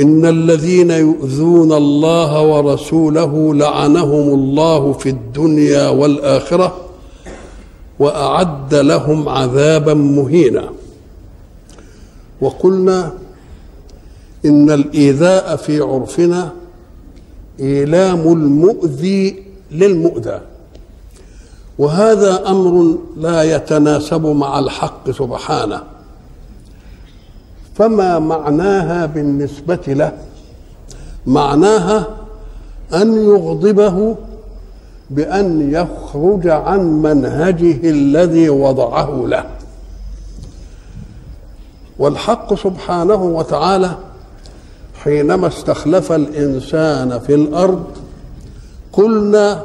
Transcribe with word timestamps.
ان 0.00 0.26
الذين 0.26 0.90
يؤذون 0.90 1.72
الله 1.72 2.42
ورسوله 2.42 3.54
لعنهم 3.54 4.34
الله 4.34 4.92
في 4.92 5.08
الدنيا 5.08 5.88
والاخره 5.88 6.76
واعد 7.98 8.74
لهم 8.74 9.28
عذابا 9.28 9.94
مهينا. 9.94 10.70
وقلنا 12.40 13.12
ان 14.44 14.70
الايذاء 14.70 15.56
في 15.56 15.80
عرفنا 15.80 16.52
ايلام 17.60 18.20
المؤذي 18.20 19.42
للمؤذى. 19.72 20.40
وهذا 21.78 22.50
أمر 22.50 22.98
لا 23.16 23.42
يتناسب 23.56 24.26
مع 24.26 24.58
الحق 24.58 25.10
سبحانه. 25.10 25.82
فما 27.80 28.18
معناها 28.18 29.06
بالنسبة 29.06 29.80
له؟ 29.86 30.12
معناها 31.26 32.06
أن 32.94 33.24
يغضبه 33.24 34.16
بأن 35.10 35.72
يخرج 35.72 36.48
عن 36.48 37.02
منهجه 37.02 37.90
الذي 37.90 38.50
وضعه 38.50 39.24
له. 39.26 39.44
والحق 41.98 42.54
سبحانه 42.54 43.22
وتعالى 43.22 43.90
حينما 45.04 45.46
استخلف 45.46 46.12
الإنسان 46.12 47.18
في 47.18 47.34
الأرض 47.34 47.84
قلنا 48.92 49.62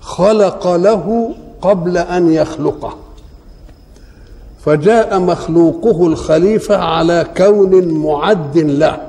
خلق 0.00 0.76
له 0.76 1.34
قبل 1.62 1.98
أن 1.98 2.32
يخلقه. 2.32 2.96
فجاء 4.64 5.18
مخلوقه 5.18 6.06
الخليفة 6.06 6.76
على 6.76 7.26
كون 7.36 7.88
معد 7.88 8.58
له. 8.58 9.00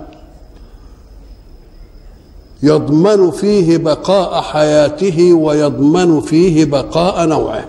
يضمن 2.64 3.32
فيه 3.32 3.78
بقاء 3.78 4.42
حياته 4.42 5.34
ويضمن 5.34 6.22
فيه 6.22 6.66
بقاء 6.66 7.26
نوعه. 7.26 7.66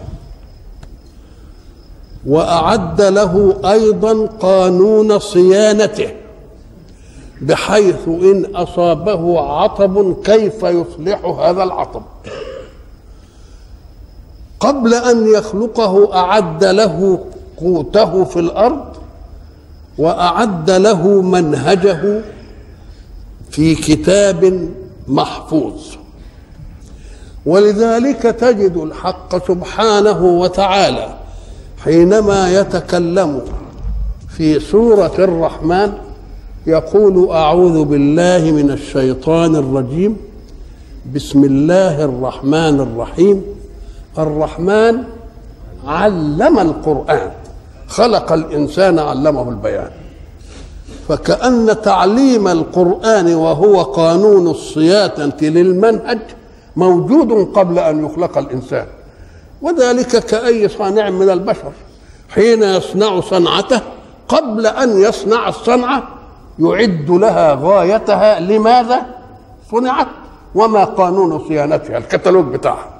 وأعد 2.26 3.00
له 3.02 3.56
أيضا 3.64 4.26
قانون 4.26 5.18
صيانته 5.18 6.08
بحيث 7.42 8.08
إن 8.08 8.54
أصابه 8.54 9.40
عطب 9.40 10.22
كيف 10.24 10.62
يصلح 10.62 11.24
هذا 11.24 11.62
العطب. 11.62 12.02
قبل 14.60 14.94
أن 14.94 15.34
يخلقه 15.34 16.14
أعد 16.14 16.64
له 16.64 17.24
قوته 17.56 18.24
في 18.24 18.38
الأرض 18.40 18.84
وأعد 19.98 20.70
له 20.70 21.22
منهجه 21.22 22.22
في 23.50 23.74
كتاب 23.74 24.68
محفوظ. 25.08 25.82
ولذلك 27.46 28.22
تجد 28.22 28.76
الحق 28.76 29.46
سبحانه 29.48 30.24
وتعالى 30.24 31.08
حينما 31.84 32.60
يتكلم 32.60 33.42
في 34.28 34.60
سورة 34.60 35.14
الرحمن 35.18 35.92
يقول 36.66 37.30
أعوذ 37.30 37.84
بالله 37.84 38.50
من 38.52 38.70
الشيطان 38.70 39.56
الرجيم. 39.56 40.16
بسم 41.14 41.44
الله 41.44 42.04
الرحمن 42.04 42.80
الرحيم. 42.80 43.42
الرحمن 44.18 44.94
علم 45.86 46.58
القرآن. 46.58 47.30
خلق 47.94 48.32
الإنسان 48.32 48.98
علمه 48.98 49.48
البيان. 49.48 49.90
فكأن 51.08 51.76
تعليم 51.82 52.48
القرآن 52.48 53.34
وهو 53.34 53.82
قانون 53.82 54.48
الصيانة 54.48 55.36
للمنهج 55.42 56.20
موجود 56.76 57.52
قبل 57.54 57.78
أن 57.78 58.06
يخلق 58.06 58.38
الإنسان. 58.38 58.86
وذلك 59.62 60.06
كأي 60.06 60.68
صانع 60.68 61.10
من 61.10 61.30
البشر. 61.30 61.72
حين 62.28 62.62
يصنع 62.62 63.20
صنعته 63.20 63.80
قبل 64.28 64.66
أن 64.66 65.00
يصنع 65.00 65.48
الصنعة 65.48 66.02
يعد 66.58 67.10
لها 67.10 67.58
غايتها. 67.62 68.40
لماذا؟ 68.40 69.02
صنعت. 69.70 70.06
وما 70.54 70.84
قانون 70.84 71.48
صيانتها 71.48 71.98
الكتالوج 71.98 72.44
بتاعها. 72.44 72.93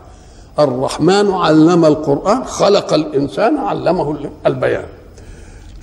الرحمن 0.58 1.30
علم 1.32 1.84
القرآن 1.84 2.44
خلق 2.44 2.94
الإنسان 2.94 3.58
علمه 3.58 4.16
البيان. 4.46 4.84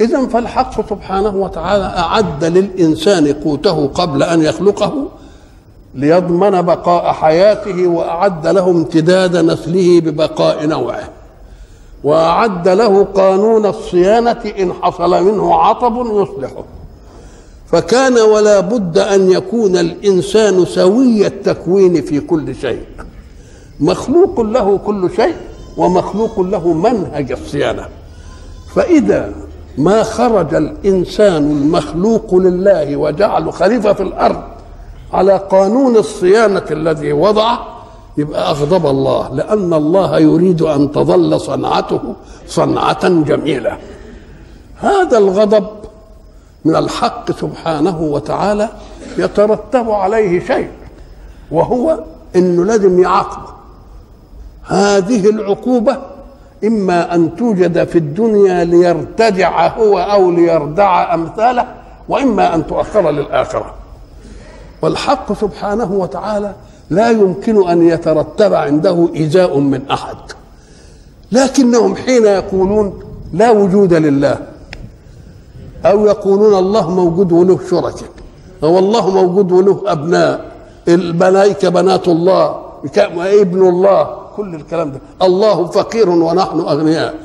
إذا 0.01 0.27
فالحق 0.27 0.89
سبحانه 0.89 1.35
وتعالى 1.35 1.83
أعد 1.83 2.45
للإنسان 2.45 3.33
قوته 3.33 3.87
قبل 3.87 4.23
أن 4.23 4.41
يخلقه 4.41 5.07
ليضمن 5.95 6.61
بقاء 6.61 7.13
حياته 7.13 7.87
وأعد 7.87 8.47
له 8.47 8.69
امتداد 8.69 9.37
نسله 9.37 9.99
ببقاء 9.99 10.65
نوعه. 10.65 11.09
وأعد 12.03 12.67
له 12.67 13.03
قانون 13.03 13.65
الصيانة 13.65 14.43
إن 14.59 14.73
حصل 14.73 15.23
منه 15.23 15.55
عطب 15.55 16.05
يصلحه. 16.05 16.63
فكان 17.71 18.17
ولا 18.17 18.59
بد 18.59 18.97
أن 18.97 19.31
يكون 19.31 19.77
الإنسان 19.77 20.65
سوي 20.65 21.27
التكوين 21.27 22.01
في 22.01 22.19
كل 22.19 22.55
شيء. 22.55 22.81
مخلوق 23.81 24.41
له 24.41 24.77
كل 24.77 25.09
شيء 25.15 25.35
ومخلوق 25.77 26.39
له 26.39 26.73
منهج 26.73 27.31
الصيانة. 27.31 27.85
فإذا 28.75 29.33
ما 29.77 30.03
خرج 30.03 30.55
الإنسان 30.55 31.51
المخلوق 31.51 32.35
لله 32.35 32.95
وجعله 32.95 33.51
خليفة 33.51 33.93
في 33.93 34.03
الأرض 34.03 34.41
على 35.13 35.37
قانون 35.37 35.97
الصيانة 35.97 36.65
الذي 36.71 37.13
وضعه 37.13 37.67
يبقى 38.17 38.49
أغضب 38.49 38.85
الله 38.85 39.29
لأن 39.33 39.73
الله 39.73 40.19
يريد 40.19 40.61
أن 40.61 40.91
تظل 40.91 41.39
صنعته 41.41 42.01
صنعة 42.47 43.09
جميلة. 43.09 43.77
هذا 44.77 45.17
الغضب 45.17 45.67
من 46.65 46.75
الحق 46.75 47.31
سبحانه 47.31 48.01
وتعالى 48.01 48.69
يترتب 49.17 49.91
عليه 49.91 50.45
شيء 50.45 50.69
وهو 51.51 51.99
انه 52.35 52.65
لازم 52.65 53.01
يعاقبه 53.01 53.60
هذه 54.71 55.29
العقوبة 55.29 55.97
إما 56.63 57.15
أن 57.15 57.35
توجد 57.35 57.83
في 57.83 57.97
الدنيا 57.97 58.63
ليرتدع 58.63 59.67
هو 59.67 59.99
أو 59.99 60.31
ليردع 60.31 61.13
أمثاله 61.13 61.65
وإما 62.09 62.55
أن 62.55 62.67
تؤخر 62.67 63.11
للآخرة. 63.11 63.73
والحق 64.81 65.33
سبحانه 65.33 65.91
وتعالى 65.93 66.53
لا 66.89 67.09
يمكن 67.09 67.69
أن 67.69 67.87
يترتب 67.87 68.53
عنده 68.53 69.09
إيذاء 69.15 69.59
من 69.59 69.81
أحد. 69.91 70.15
لكنهم 71.31 71.95
حين 71.95 72.25
يقولون 72.25 72.99
لا 73.33 73.51
وجود 73.51 73.93
لله 73.93 74.37
أو 75.85 76.05
يقولون 76.05 76.59
الله 76.59 76.89
موجود 76.89 77.31
وله 77.31 77.59
شركاء 77.69 78.09
أو 78.63 78.79
الله 78.79 79.09
موجود 79.09 79.51
وله 79.51 79.81
أبناء 79.85 80.51
الملائكة 80.87 81.69
بنات 81.69 82.07
الله 82.07 82.55
ابن 83.17 83.67
الله؟ 83.67 84.20
كل 84.35 84.55
الكلام 84.55 84.91
ده. 84.91 84.99
الله 85.21 85.65
فقير 85.65 86.09
ونحن 86.09 86.59
أغنياء. 86.59 87.15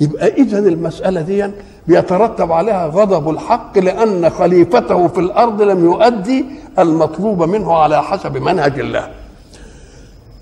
يبقى 0.00 0.28
اذا 0.28 0.58
المسألة 0.58 1.20
دي 1.20 1.46
بيترتب 1.86 2.52
عليها 2.52 2.86
غضب 2.86 3.30
الحق 3.30 3.78
لأن 3.78 4.30
خليفته 4.30 5.08
في 5.08 5.20
الأرض 5.20 5.62
لم 5.62 5.84
يؤدي 5.84 6.44
المطلوب 6.78 7.42
منه 7.42 7.74
على 7.74 8.02
حسب 8.02 8.36
منهج 8.36 8.80
الله. 8.80 9.10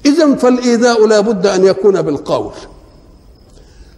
اذا 0.06 0.34
فالإيذاء 0.34 1.06
لا 1.06 1.20
بد 1.20 1.46
أن 1.46 1.64
يكون 1.64 2.02
بالقول. 2.02 2.52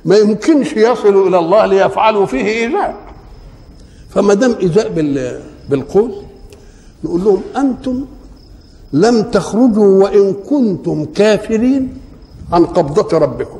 ما 0.04 0.16
يمكنش 0.16 0.72
يصلوا 0.72 1.28
إلى 1.28 1.38
الله 1.38 1.66
ليفعلوا 1.66 2.26
فيه 2.26 2.44
إيذاء. 2.44 2.94
فما 4.10 4.34
دام 4.34 4.54
إيذاء 4.60 4.88
بالقول 5.70 6.12
نقول 7.04 7.24
لهم 7.24 7.42
أنتم 7.56 8.04
لم 8.92 9.22
تخرجوا 9.22 10.02
وإن 10.04 10.32
كنتم 10.50 11.04
كافرين 11.04 11.98
عن 12.52 12.66
قبضة 12.66 13.18
ربكم. 13.18 13.58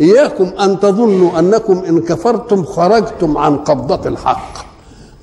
إياكم 0.00 0.44
أن 0.60 0.80
تظنوا 0.80 1.38
أنكم 1.38 1.78
إن 1.88 2.00
كفرتم 2.00 2.64
خرجتم 2.64 3.38
عن 3.38 3.56
قبضة 3.56 4.08
الحق. 4.08 4.66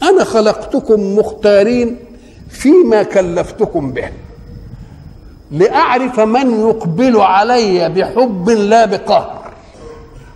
أنا 0.04 0.24
خلقتكم 0.24 1.18
مختارين 1.18 2.00
فيما 2.50 3.04
كلفتكم 3.04 3.92
به. 3.92 4.10
لأعرف 5.52 6.20
من 6.20 6.70
يقبل 6.70 7.18
علي 7.18 7.90
بحب 7.90 8.50
لا 8.50 8.86
بقهر. 8.86 9.44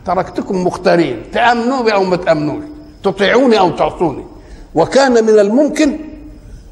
تركتكم 0.05 0.67
مختارين 0.67 1.23
تأمنوا 1.31 1.83
بي 1.83 1.93
أو 1.93 2.03
ما 2.03 2.15
تأمنوش 2.15 2.63
تطيعوني 3.03 3.59
أو 3.59 3.69
تعصوني. 3.69 4.25
وكان 4.75 5.25
من 5.25 5.39
الممكن 5.39 5.99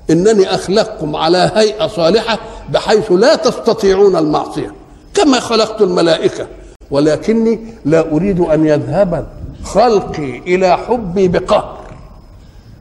إنني 0.10 0.56
أخلقكم 0.56 1.16
على 1.16 1.52
هيئة 1.56 1.88
صالحة 1.88 2.40
بحيث 2.70 3.12
لا 3.12 3.36
تستطيعون 3.36 4.16
المعصية. 4.16 4.85
كما 5.16 5.40
خلقت 5.40 5.82
الملائكة. 5.82 6.48
ولكني 6.92 7.60
لا 7.86 8.12
أريد 8.12 8.40
أن 8.40 8.66
يذهب 8.66 9.28
خلقي 9.64 10.38
إلى 10.38 10.78
حبي 10.78 11.28
بقهر. 11.28 11.78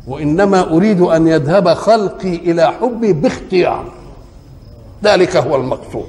وإنما 0.07 0.71
أريد 0.71 1.01
أن 1.01 1.29
يذهب 1.29 1.69
خلقي 1.69 2.35
إلى 2.37 2.73
حبي 2.73 3.13
باختيار. 3.13 3.93
ذلك 5.05 5.37
هو 5.37 5.57
المقصود. 5.57 6.07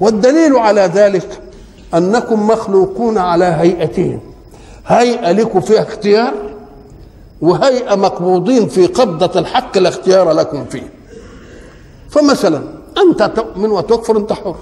والدليل 0.00 0.56
على 0.56 0.80
ذلك 0.80 1.40
أنكم 1.94 2.46
مخلوقون 2.46 3.18
على 3.18 3.44
هيئتين 3.44 4.20
هيئة 4.86 5.32
لكم 5.32 5.60
فيها 5.60 5.82
اختيار 5.82 6.34
وهيئة 7.40 7.94
مقبوضين 7.94 8.68
في 8.68 8.86
قبضة 8.86 9.40
الحق 9.40 9.78
لا 9.78 9.88
اختيار 9.88 10.32
لكم 10.32 10.64
فيه. 10.64 10.92
فمثلا 12.10 12.62
أنت 12.98 13.22
تؤمن 13.22 13.70
وتكفر 13.70 14.16
أنت 14.16 14.32
حر. 14.32 14.56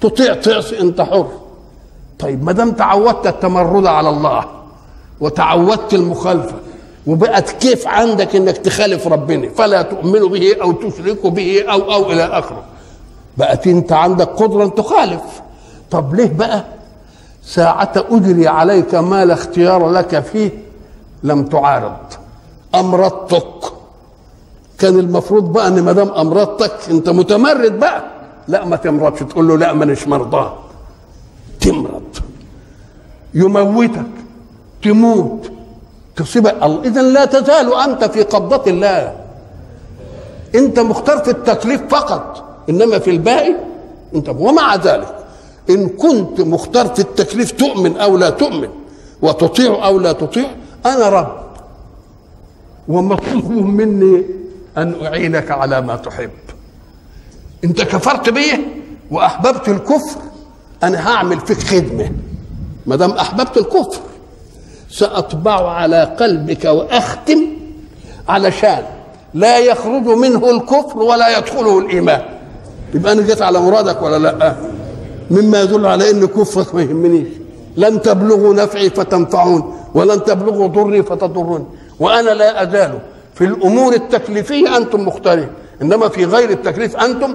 تطيع 0.00 0.34
تعصي 0.34 0.80
انت 0.80 1.00
حر 1.00 1.28
طيب 2.18 2.44
ما 2.44 2.52
دام 2.52 2.70
تعودت 2.72 3.26
التمرد 3.26 3.86
على 3.86 4.08
الله 4.08 4.44
وتعودت 5.20 5.94
المخالفة 5.94 6.54
وبقت 7.06 7.50
كيف 7.50 7.86
عندك 7.86 8.36
إنك 8.36 8.56
تخالف 8.56 9.06
ربنا 9.06 9.48
فلا 9.48 9.82
تؤمن 9.82 10.20
به 10.20 10.56
أو 10.62 10.72
تشرك 10.72 11.26
به 11.26 11.64
أو 11.72 11.92
أو 11.92 12.12
إلى 12.12 12.24
آخره. 12.24 12.62
بقت 13.36 13.66
أنت 13.66 13.92
عندك 13.92 14.28
قدرة 14.28 14.64
إن 14.64 14.74
تخالف. 14.74 15.22
طب 15.90 16.14
ليه 16.14 16.32
بقى؟ 16.36 16.64
ساعة 17.44 17.92
أجري 18.10 18.48
عليك 18.48 18.94
ما 18.94 19.24
لا 19.24 19.34
اختيار 19.34 19.90
لك 19.90 20.20
فيه 20.20 20.50
لم 21.22 21.44
تعارض. 21.44 21.96
أمرضتك. 22.74 23.72
كان 24.78 24.98
المفروض 24.98 25.52
بقى 25.52 25.68
إن 25.68 25.82
ما 25.82 25.92
دام 25.92 26.08
أمرضتك 26.08 26.72
أنت 26.90 27.08
متمرد 27.08 27.78
بقى. 27.78 28.09
لا 28.50 28.64
ما 28.64 28.76
تمرضش. 28.76 29.20
تقول 29.20 29.48
له 29.48 29.56
لا 29.56 29.72
مانيش 29.72 30.08
مرضاه 30.08 30.54
تمرض. 31.60 32.10
يموتك. 33.34 34.12
تموت. 34.82 35.52
تصيبك 36.16 36.54
اذا 36.84 37.02
لا 37.02 37.24
تزال 37.24 37.74
أنت 37.74 38.04
في 38.04 38.22
قبضة 38.22 38.70
الله. 38.70 39.16
أنت 40.54 40.78
مختار 40.78 41.18
في 41.18 41.30
التكليف 41.30 41.82
فقط. 41.88 42.44
إنما 42.68 42.98
في 42.98 43.10
الباقي 43.10 43.54
انت 44.14 44.28
ومع 44.28 44.74
ذلك 44.74 45.14
إن 45.70 45.88
كنت 45.88 46.40
مختار 46.40 46.86
في 46.94 46.98
التكليف 46.98 47.50
تؤمن 47.50 47.96
أو 47.96 48.16
لا 48.16 48.30
تؤمن 48.30 48.68
وتطيع 49.22 49.86
أو 49.86 49.98
لا 49.98 50.12
تطيع 50.12 50.50
أنا 50.86 51.08
رب. 51.08 51.40
ومطلوب 52.88 53.52
مني 53.52 54.24
أن 54.76 54.94
أعينك 55.06 55.50
على 55.50 55.80
ما 55.80 55.96
تحب. 55.96 56.30
انت 57.64 57.82
كفرت 57.82 58.30
بي 58.30 58.66
واحببت 59.10 59.68
الكفر 59.68 60.20
أنا 60.82 61.08
هعمل 61.08 61.40
فيك 61.40 61.58
خدمة. 61.58 62.10
ما 62.86 62.96
دام 62.96 63.10
احببت 63.10 63.56
الكفر 63.56 64.00
سأطبع 64.90 65.70
على 65.70 66.02
قلبك 66.04 66.64
واختم 66.64 67.46
علشان 68.28 68.82
لا 69.34 69.58
يخرج 69.58 70.06
منه 70.06 70.50
الكفر 70.50 70.98
ولا 70.98 71.38
يدخله 71.38 71.78
الإيمان. 71.78 72.22
يبقى 72.94 73.12
أنا 73.12 73.22
جيت 73.22 73.42
على 73.42 73.60
مرادك 73.60 74.02
ولا 74.02 74.18
لأ؟ 74.18 74.56
مما 75.30 75.60
يدل 75.60 75.86
على 75.86 76.10
إن 76.10 76.26
كفرك 76.26 76.74
ما 76.74 76.82
يهمنيش. 76.82 77.28
لن 77.76 78.02
تبلغوا 78.02 78.54
نفعي 78.54 78.90
فتنفعون 78.90 79.76
ولن 79.94 80.24
تبلغوا 80.24 80.66
ضري 80.66 81.02
فتضرون. 81.02 81.76
وأنا 82.00 82.30
لا 82.30 82.62
أزال 82.62 82.98
في 83.34 83.44
الأمور 83.44 83.92
التكليفية 83.92 84.76
أنتم 84.76 85.00
مختارين. 85.08 85.48
إنما 85.82 86.08
في 86.08 86.24
غير 86.24 86.50
التكليف 86.50 86.96
أنتم 86.96 87.34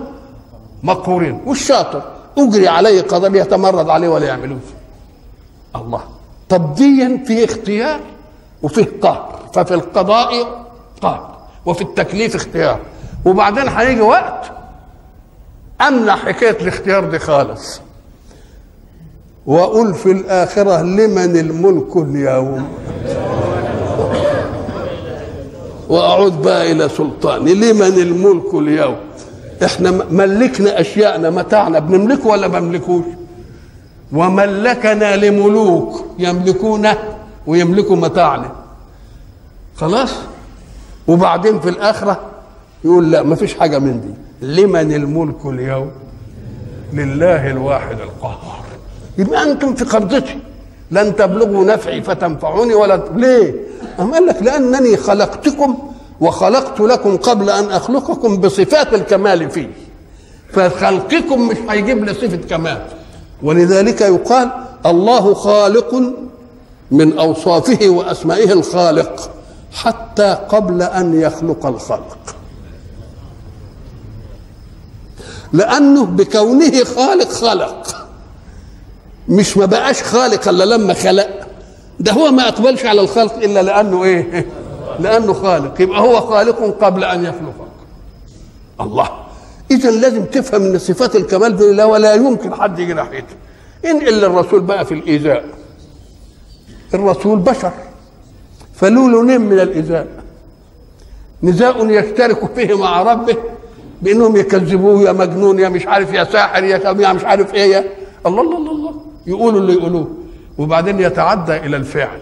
مقهورين. 0.85 1.41
والشاطر 1.45 2.01
أجري 2.37 2.67
عليه 2.67 3.01
قضاء 3.01 3.35
يتمرد 3.35 3.89
عليه 3.89 4.07
ولا 4.07 4.27
يعملوش 4.27 4.67
الله. 5.75 6.01
طب 6.49 6.75
دي 6.75 7.17
في 7.25 7.43
اختيار 7.45 7.99
وفيه 8.63 8.87
قهر. 9.01 9.39
ففي 9.53 9.73
القضاء 9.73 10.31
قهر. 11.01 11.35
وفي 11.65 11.81
التكليف 11.81 12.35
اختيار. 12.35 12.79
وبعدين 13.25 13.67
هيجي 13.67 14.01
وقت 14.01 14.51
أمنع 15.87 16.15
حكاية 16.15 16.57
الاختيار 16.61 17.09
دي 17.09 17.19
خالص. 17.19 17.81
وأقول 19.45 19.93
في 19.93 20.11
الآخرة 20.11 20.81
لمن 20.81 21.37
الملك 21.37 21.97
اليوم. 21.97 22.67
وأعود 25.89 26.41
بقى 26.41 26.71
إلى 26.71 26.89
سلطاني. 26.89 27.53
لمن 27.53 28.01
الملك 28.01 28.53
اليوم. 28.53 29.04
إحنا 29.63 29.91
ملكنا 29.91 30.81
أشياءنا 30.81 31.29
متاعنا 31.29 31.79
بنملكه 31.79 32.27
ولا 32.27 32.47
ما 32.47 32.59
وملكنا 34.13 35.15
لملوك 35.15 36.05
يملكونه 36.19 36.97
ويملكوا 37.47 37.95
متاعنا. 37.95 38.51
خلاص؟ 39.75 40.13
وبعدين 41.07 41.59
في 41.59 41.69
الآخرة 41.69 42.21
يقول 42.83 43.11
لا 43.11 43.23
ما 43.23 43.35
فيش 43.35 43.53
حاجة 43.53 43.79
من 43.79 44.01
دي. 44.01 44.13
لمن 44.47 44.93
الملك 44.93 45.45
اليوم؟ 45.45 45.91
لله 46.93 47.51
الواحد 47.51 47.99
القهار. 47.99 48.63
يبقى 49.17 49.51
أنتم 49.51 49.75
في 49.75 49.85
قبضتي. 49.85 50.39
لن 50.91 51.15
تبلغوا 51.15 51.65
نفعي 51.65 52.01
فتنفعوني 52.01 52.73
ولا 52.73 53.03
ليه؟ 53.15 53.53
أم 53.99 54.13
قال 54.13 54.25
لك 54.25 54.43
لأنني 54.43 54.97
خلقتكم 54.97 55.77
وخلقت 56.21 56.79
لكم 56.79 57.17
قبل 57.17 57.49
أن 57.49 57.71
أخلقكم 57.71 58.37
بصفات 58.37 58.93
الكمال 58.93 59.49
فيه. 59.49 59.69
فخلقكم 60.53 61.47
مش 61.47 61.57
هيجيب 61.69 62.03
لي 62.03 62.13
صفة 62.13 62.37
كمال. 62.49 62.85
ولذلك 63.43 64.01
يقال 64.01 64.51
الله 64.85 65.33
خالق 65.33 65.95
من 66.91 67.17
أوصافه 67.19 67.89
وأسمائه 67.89 68.51
الخالق 68.53 69.29
حتى 69.73 70.37
قبل 70.49 70.81
أن 70.81 71.21
يخلق 71.21 71.65
الخلق 71.65 72.17
لأنه 75.53 76.05
بكونه 76.05 76.83
خالق 76.83 77.29
خلق. 77.31 78.07
مش 79.29 79.57
ما 79.57 79.65
بقاش 79.65 80.03
خالق 80.03 80.47
إلا 80.47 80.63
لما 80.63 80.93
خلق. 80.93 81.29
ده 81.99 82.11
هو 82.11 82.31
ما 82.31 82.47
أقبلش 82.47 82.85
على 82.85 83.01
الخلق 83.01 83.33
إلا 83.35 83.61
لأنه 83.63 84.03
إيه؟ 84.03 84.45
لأنه 84.99 85.33
خالق. 85.33 85.81
يبقى 85.81 85.99
هو 85.99 86.21
خالق 86.21 86.77
قبل 86.83 87.03
أن 87.03 87.23
يخلقك 87.23 87.71
الله. 88.81 89.09
اذا 89.71 89.91
لازم 89.91 90.25
تفهم 90.25 90.61
إن 90.61 90.77
صفات 90.77 91.15
الكمال 91.15 91.57
دي 91.57 91.71
لا 91.71 91.85
ولا 91.85 92.13
يمكن 92.13 92.53
حد 92.53 92.79
يجي 92.79 92.93
ناحيته. 92.93 93.35
انقل 93.85 94.25
الرسول 94.25 94.61
بقى 94.61 94.85
في 94.85 94.93
الإيذاء. 94.93 95.45
الرسول 96.93 97.39
بشر. 97.39 97.71
فله 98.75 99.09
لونين 99.09 99.41
من 99.41 99.59
الإيذاء. 99.59 100.07
نزاع 101.43 101.75
يشترك 101.79 102.53
فيه 102.55 102.77
مع 102.77 103.01
ربه 103.01 103.37
بأنهم 104.01 104.35
يكذبوه 104.35 105.01
يا 105.01 105.11
مجنون 105.11 105.59
يا 105.59 105.69
مش 105.69 105.87
عارف 105.87 106.13
يا 106.13 106.23
ساحر 106.23 106.63
يا 106.63 107.13
مش 107.13 107.23
عارف 107.23 107.53
إيه 107.53 107.71
يا 107.75 107.83
الله 108.25 108.41
الله 108.41 108.57
الله, 108.57 108.71
الله. 108.71 108.93
يقولوا 109.27 109.59
اللي 109.59 109.73
يقولوه. 109.73 110.07
وبعدين 110.57 110.99
يتعدى 110.99 111.57
إلى 111.57 111.77
الفعل 111.77 112.19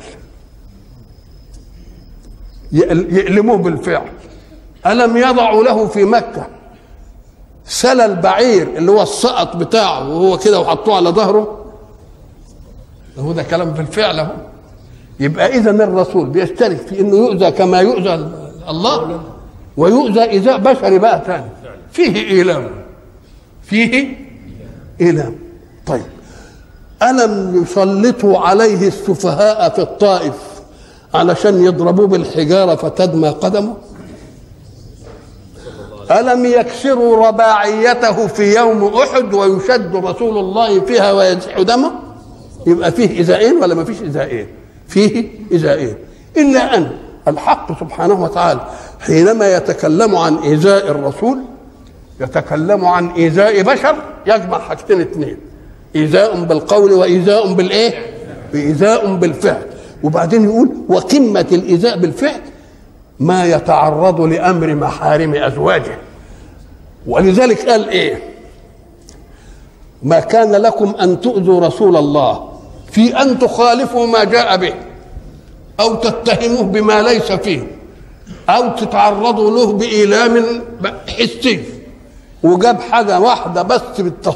يألموه 2.74 3.58
بالفعل. 3.58 4.08
ألم 4.88 5.18
يضعوا 5.18 5.64
له 5.64 5.88
في 5.88 6.04
مكة؟ 6.06 6.48
سلى 7.66 8.06
البعير 8.06 8.68
اللي 8.78 8.92
هو 8.92 9.02
السقط 9.02 9.56
بتاعه 9.56 10.10
وهو 10.10 10.38
كده 10.38 10.60
وحطوه 10.60 10.96
على 10.96 11.10
ظهره. 11.10 11.66
هو 13.18 13.32
ده 13.32 13.44
كلام 13.44 13.74
في 13.74 13.82
الفعل 13.82 14.20
أهو. 14.20 14.32
يبقى 15.20 15.58
إذا 15.58 15.72
الرسول 15.72 16.30
بيشترك 16.30 16.78
في 16.78 17.00
إنه 17.00 17.16
يؤذى 17.18 17.52
كما 17.52 17.80
يؤذى 17.82 18.32
الله 18.70 19.22
ويؤذى 19.78 20.24
ايذاء 20.24 20.58
بشري 20.58 21.00
بقى 21.00 21.22
ثاني 21.26 21.50
فيه 21.92 22.16
إيلام. 22.16 22.70
فيه 23.64 24.18
إيلام. 25.02 25.36
طيب. 25.86 26.06
ألم 27.04 27.62
يسلطوا 27.64 28.40
عليه 28.40 28.88
السفهاء 28.88 29.70
في 29.70 29.82
الطائف؟ 29.82 30.53
علشان 31.14 31.64
يضربوه 31.64 32.08
بالحجارة 32.08 32.76
فتدمى 32.76 33.30
قدمه؟ 33.30 33.74
ألم 36.12 36.46
يكسروا 36.46 37.28
رباعيته 37.28 38.28
في 38.28 38.56
يوم 38.56 38.94
أحد 38.94 39.34
ويشد 39.34 39.96
رسول 39.96 40.38
الله 40.38 40.80
فيها 40.80 41.12
ويزح 41.12 41.62
دمه؟ 41.62 41.92
يبقى 42.68 42.92
فيه 42.92 43.22
إزائين 43.22 43.58
ولا 43.58 43.76
ما 43.76 43.84
فيش 43.84 44.02
إزائين؟ 44.02 44.48
فيه 44.88 45.30
إزائين. 45.56 45.96
إلا 46.38 46.78
أن 46.78 46.92
الحق 47.28 47.80
سبحانه 47.80 48.24
وتعالى 48.24 48.68
حينما 49.00 49.56
يتكلم 49.56 50.16
عن 50.16 50.36
إيذاء 50.38 50.88
الرسول 50.92 51.38
يتكلم 52.22 52.86
عن 52.86 53.10
إيذاء 53.10 53.62
بشر 53.62 53.96
يجمع 54.28 54.60
حاجتين 54.60 55.02
اثنين 55.02 55.38
إيذاء 55.96 56.44
بالقول 56.44 56.94
وإيذاء 56.94 57.54
بالإيه؟ 57.54 57.94
إيذاء 58.56 59.16
بالفعل. 59.16 59.66
وبعدين 60.04 60.44
يقول 60.46 60.70
وقمة 60.90 61.46
الإيذاء 61.52 61.98
بالفعل 61.98 62.42
ما 63.20 63.46
يتعرض 63.46 64.22
لأمر 64.22 64.76
محارم 64.76 65.36
أزواجه. 65.36 65.98
ولذلك 67.08 67.70
قال 67.70 67.90
إيه؟ 67.90 68.34
ما 70.04 70.20
كان 70.20 70.52
لكم 70.52 70.96
أن 71.02 71.22
تؤذوا 71.22 71.68
رسول 71.68 71.98
الله 71.98 72.50
في 72.92 73.22
أن 73.22 73.40
تخالفوا 73.40 74.08
ما 74.08 74.24
جاء 74.24 74.58
به 74.58 74.74
أو 75.80 75.96
تتهموه 75.96 76.64
بما 76.64 77.02
ليس 77.02 77.32
فيه 77.32 77.68
أو 78.50 78.70
تتعرضوا 78.70 79.52
له 79.52 79.74
بإيلام 79.74 80.44
حسي. 81.08 81.64
وجاب 82.44 82.82
حاجة 82.82 83.20
واحدة 83.20 83.62
بس 83.62 83.82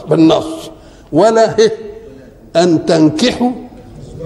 بالنص. 0.10 0.72
ولا 1.12 1.56
أن 2.56 2.86
تنكحوا 2.86 3.52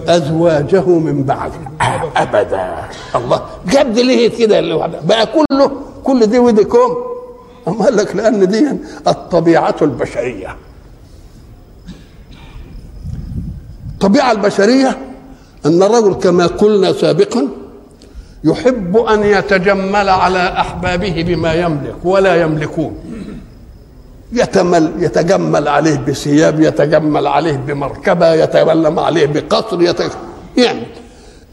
أزواجه 0.07 0.89
من 0.89 1.23
بعد. 1.23 1.51
أبدا. 2.17 2.75
الله. 3.15 3.41
جاب 3.71 3.93
دي 3.93 4.03
ليه 4.03 4.29
كده 4.29 4.59
اللي 4.59 4.99
بقى 5.03 5.25
كله 5.27 5.71
كل 6.03 6.25
دي 6.27 6.39
ودي 6.39 6.63
كوم 6.63 6.97
أما 7.67 7.85
قال 7.85 7.95
لك 7.97 8.15
لأن 8.15 8.47
دي 8.47 8.67
الطبيعة 9.07 9.75
البشرية. 9.81 10.55
الطبيعة 13.93 14.31
البشرية 14.31 14.97
أن 15.65 15.83
الرجل 15.83 16.13
كما 16.13 16.47
قلنا 16.47 16.93
سابقا 16.93 17.47
يحب 18.43 18.97
أن 18.97 19.23
يتجمل 19.23 20.09
على 20.09 20.39
أحبابه 20.59 21.23
بما 21.27 21.53
يملك 21.53 21.95
ولا 22.03 22.41
يملكون. 22.41 22.95
يتمل 24.31 24.93
يتجمل 25.03 25.67
عليه 25.67 25.95
بثياب 25.97 26.59
يتجمل 26.59 27.27
عليه 27.27 27.55
بمركبة 27.55 28.33
يتجمل 28.33 28.99
عليه 28.99 29.25
بقصر 29.25 29.81
يعني 30.57 30.83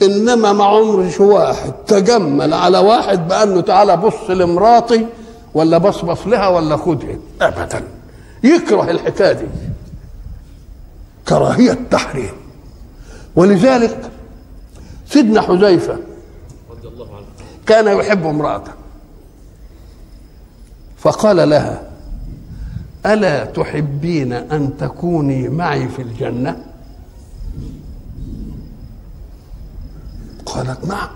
إنما 0.03 0.53
ما 0.53 0.65
عمرش 0.65 1.21
واحد 1.21 1.73
تجمل 1.87 2.55
على 2.55 2.79
واحد 2.79 3.29
بأنه 3.29 3.61
تعالى 3.61 3.97
بص 3.97 4.31
لمراتي 4.31 5.07
ولا 5.55 5.79
بصبص 5.79 6.27
لها 6.27 6.49
ولا 6.49 6.77
خدها. 6.77 7.17
أبدا. 7.41 7.83
يكره 8.45 8.91
الحكاية 8.91 9.33
دي. 9.33 9.47
كراهية 11.29 11.79
تحريم 11.91 12.33
ولذلك 13.37 14.11
سيدنا 15.09 15.41
حذيفة 15.41 15.97
كان 17.67 17.99
يحب 17.99 18.27
امرأته. 18.27 18.73
فقال 20.99 21.49
لها 21.51 21.88
ألا 23.09 23.45
تحبين 23.45 24.33
أن 24.33 24.71
تكوني 24.81 25.49
معي 25.49 25.89
في 25.89 26.03
الجنة؟ 26.03 26.57
قالت 30.47 30.85
نعم. 30.87 31.09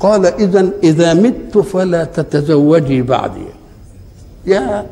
قال 0.00 0.26
إذا 0.26 0.70
إذا 0.82 1.14
مت 1.14 1.58
فلا 1.58 2.04
تتزوجي 2.04 3.02
بعدي. 3.02 3.44
يا 4.46 4.86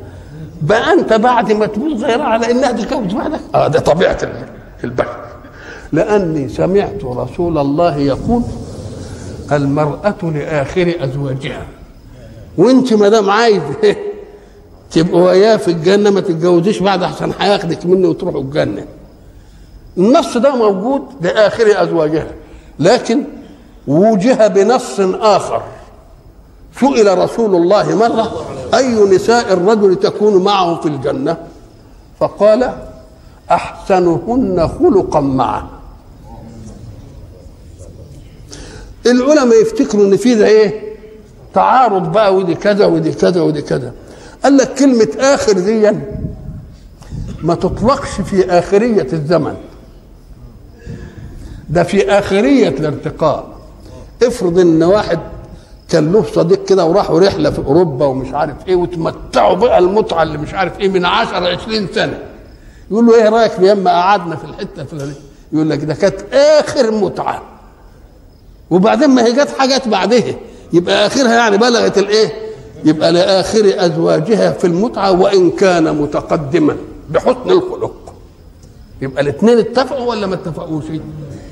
بقى 0.61 0.93
أنت 0.93 1.13
بعد 1.13 1.51
ما 1.51 1.65
تموت 1.65 2.03
غير 2.03 2.21
على 2.21 2.51
إنها 2.51 2.71
تتجوز 2.71 3.13
بعدك 3.13 3.39
آه 3.55 3.67
ده 3.67 3.79
طبيعة 3.79 4.17
البشر 4.83 5.25
لأني 5.91 6.49
سمعت 6.49 7.03
رسول 7.03 7.57
الله 7.57 7.97
يقول 7.97 8.41
المرأة 9.51 10.15
لآخر 10.23 10.93
أزواجها. 10.99 11.65
وأنت 12.57 12.93
ما 12.93 13.09
دام 13.09 13.29
عايز 13.29 13.61
تبقوا 14.91 15.21
وياه 15.29 15.57
في 15.57 15.67
الجنة 15.71 16.09
ما 16.09 16.21
تتجوزيش 16.21 16.79
بعد 16.79 17.03
أحسن 17.03 17.31
هياخدك 17.39 17.85
مني 17.85 18.07
وتروحوا 18.07 18.41
الجنة. 18.41 18.85
النص 19.97 20.37
ده 20.37 20.55
موجود 20.55 21.01
لآخر 21.21 21.83
أزواجها 21.83 22.27
لكن 22.79 23.23
وجه 23.87 24.47
بنص 24.47 24.99
آخر. 25.21 25.61
سئل 26.79 27.17
رسول 27.17 27.55
الله 27.55 27.95
مرة 27.95 28.45
أي 28.73 29.15
نساء 29.15 29.53
الرجل 29.53 29.95
تكون 29.95 30.43
معه 30.43 30.81
في 30.81 30.85
الجنة؟ 30.87 31.37
فقال 32.19 32.73
أحسنهن 33.51 34.69
خلقا 34.79 35.19
معه 35.19 35.69
العلماء 39.05 39.61
يفتكروا 39.61 40.05
إن 40.05 40.17
في 40.17 40.35
ده 40.35 40.45
إيه؟ 40.47 40.81
تعارض 41.53 42.11
بقى 42.11 42.35
ودي 42.35 42.55
كذا 42.55 42.85
ودي 42.85 43.11
كذا 43.11 43.41
ودي 43.41 43.61
كذا. 43.61 43.91
قال 44.43 44.57
لك 44.57 44.73
كلمة 44.73 45.07
آخر 45.19 45.51
دي 45.53 45.91
ما 47.43 47.55
تطلقش 47.55 48.09
في 48.21 48.45
آخرية 48.51 49.07
الزمن. 49.13 49.55
ده 51.69 51.83
في 51.83 52.09
آخرية 52.11 52.67
الارتقاء. 52.69 53.47
افرض 54.23 54.59
إن 54.59 54.83
واحد 54.83 55.19
كان 55.89 56.11
له 56.11 56.23
صديق 56.33 56.65
كده 56.65 56.85
وراحوا 56.85 57.19
رحلة 57.19 57.49
في 57.51 57.59
أوروبا 57.59 58.05
ومش 58.05 58.33
عارف 58.33 58.67
إيه 58.67 58.75
وتمتعوا 58.75 59.55
بقى 59.55 59.79
المتعة 59.79 60.23
اللي 60.23 60.37
مش 60.37 60.53
عارف 60.53 60.79
إيه 60.79 60.89
من 60.89 61.05
10 61.05 61.47
20 61.47 61.87
سنة. 61.95 62.19
يقول 62.91 63.05
له 63.05 63.15
إيه 63.15 63.29
رأيك 63.29 63.51
لما 63.59 63.91
قعدنا 63.91 64.35
في 64.35 64.43
الحتة 64.43 64.81
الفلانية؟ 64.81 65.13
يقول 65.53 65.69
لك 65.69 65.83
ده 65.83 65.93
كانت 65.93 66.33
آخر 66.33 66.91
متعة. 66.91 67.41
وبعدين 68.69 69.09
ما 69.09 69.25
هي 69.25 69.31
جت 69.33 69.49
حاجات 69.59 69.87
بعدها. 69.87 70.35
يبقى 70.73 71.05
آخرها 71.07 71.35
يعني 71.35 71.57
بلغت 71.57 71.97
الإيه؟ 71.97 72.48
يبقى 72.85 73.11
لآخر 73.11 73.73
أزواجها 73.77 74.51
في 74.51 74.67
المتعة 74.67 75.11
وإن 75.11 75.51
كان 75.51 75.95
متقدما 76.01 76.77
بحسن 77.09 77.49
الخلق. 77.49 78.13
يبقى 79.01 79.21
الاثنين 79.23 79.57
اتفقوا 79.57 80.05
ولا 80.09 80.27
ما 80.27 80.35
اتفقوش؟ 80.35 80.83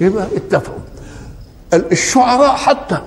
يبقى 0.02 0.28
اتفقوا. 0.36 0.80
الشعراء 1.74 2.56
حتى 2.56 2.98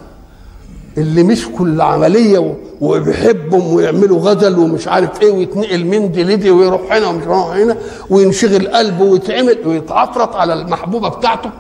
اللي 0.99 1.23
مسكوا 1.23 1.67
العملية 1.67 2.57
وبيحبهم 2.81 3.75
ويعملوا 3.75 4.19
غزل 4.21 4.59
ومش 4.59 4.89
عارف 4.89 5.23
إيه 5.23 5.31
ويتنقل 5.31 5.85
من 5.85 6.13
دي 6.13 6.25
لدي 6.25 6.51
ويروح 6.51 6.93
هنا 6.93 7.07
ومش 7.07 7.23
يروح 7.25 7.47
هنا 7.57 7.77
وينشغل 8.11 8.69
قلبه 8.69 9.05
ويتعمل 9.05 9.59
ويتعفرط 9.67 10.37
على 10.37 10.53
المحبوبة 10.53 11.09
بتاعته. 11.09 11.51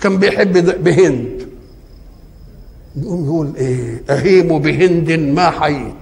كان 0.00 0.18
بيحب 0.18 0.84
بهند. 0.84 1.48
يقوم 2.96 3.24
يقول 3.24 3.52
إيه 3.56 4.02
أهيم 4.10 4.58
بهند 4.58 5.12
ما 5.12 5.50
حييت. 5.50 5.94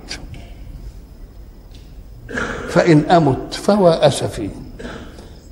فإن 2.68 2.98
أمت 3.10 3.54
فهو 3.54 3.88
أسفي. 3.88 4.50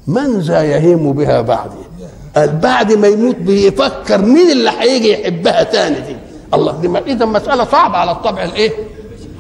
من 0.07 0.41
ذا 0.41 0.63
يهيم 0.63 1.13
بها 1.13 1.41
بعدي؟ 1.41 1.77
قال 2.37 2.49
بعد 2.57 2.93
ما 2.93 3.09
يموت 3.09 3.37
بيفكر 3.37 4.23
مين 4.23 4.51
اللي 4.51 4.71
هيجي 4.79 5.13
يحبها 5.13 5.63
تاني 5.63 6.01
دي؟ 6.01 6.17
الله 6.55 6.81
دي 6.81 7.13
إذا 7.13 7.25
مسألة 7.25 7.65
صعبة 7.65 7.97
على 7.97 8.11
الطبع 8.11 8.45
الإيه؟ 8.45 8.73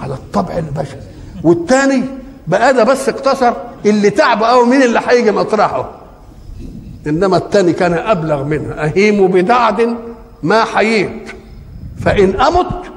على 0.01 0.15
الطبع 0.15 0.59
البشري. 0.59 1.01
والتاني 1.45 2.05
بقى 2.47 2.75
ده 2.75 2.85
بس 2.85 3.09
اقتصر 3.09 3.53
اللي 3.87 4.11
تعب 4.11 4.43
قوي 4.43 4.67
مين 4.67 4.83
اللي 4.83 5.01
هيجي 5.07 5.31
مطرحه. 5.31 5.91
إنما 7.07 7.37
التاني 7.37 7.73
كان 7.73 7.95
أبلغ 7.95 8.45
منها. 8.45 8.85
أهيم 8.85 9.27
بدعد 9.27 9.97
ما 10.43 10.65
حييت. 10.65 11.29
فإن 12.01 12.41
أمت 12.41 12.93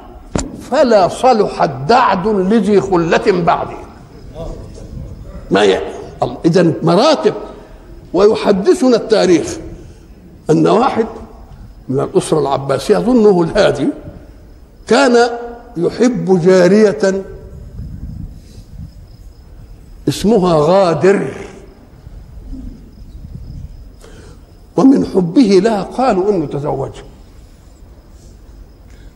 فلا 0.72 1.08
صلح 1.08 1.62
الدعد 1.64 2.28
لذي 2.28 2.82
خلة 2.82 3.44
بعدي. 3.46 3.76
ما 5.52 5.64
يعني؟ 5.64 5.94
إذا 6.46 6.74
مراتب 6.84 7.34
ويحدثنا 8.14 8.96
التاريخ 8.96 9.58
أن 10.50 10.68
واحد 10.68 11.06
من 11.90 12.00
الأسرة 12.00 12.40
العباسية 12.40 12.98
أظنه 12.98 13.42
الهادي 13.42 13.88
كان 14.88 15.30
يحب 15.78 16.42
جارية 16.42 17.24
اسمها 20.08 20.56
غادر. 20.56 21.34
ومن 24.78 25.06
حبه 25.06 25.60
لها 25.64 25.82
قالوا 25.82 26.32
انه 26.32 26.46
تزوجها 26.46 27.04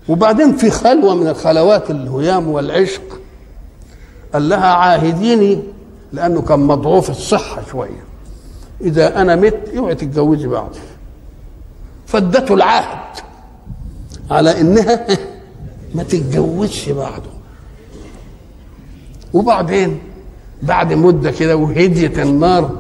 وبعدين 0.10 0.58
في 0.58 0.70
خلوة 0.70 1.16
من 1.16 1.28
الخلوات 1.28 1.92
الهيام 1.92 2.48
والعشق 2.48 3.20
قال 4.34 4.50
لها 4.50 4.68
عاهديني 4.68 5.60
لأنه 6.14 6.42
كان 6.42 6.60
مضعوف 6.60 7.10
الصحة 7.10 7.62
شوية. 7.72 8.06
إذا 8.82 9.22
أنا 9.22 9.36
مت 9.36 9.70
اوعي 9.78 9.96
تتجوزي 9.96 10.48
بعدي 10.48 10.80
فادته 12.08 12.54
العهد 12.54 13.20
على 14.32 14.62
إنها 14.62 15.08
ما 15.96 16.04
تتجوزش 16.04 16.90
بعده 16.90 17.36
وبعدين 19.34 20.00
بعد 20.62 20.94
مدة 20.94 21.32
كده 21.32 21.56
وهديت 21.56 22.20
النار 22.20 22.72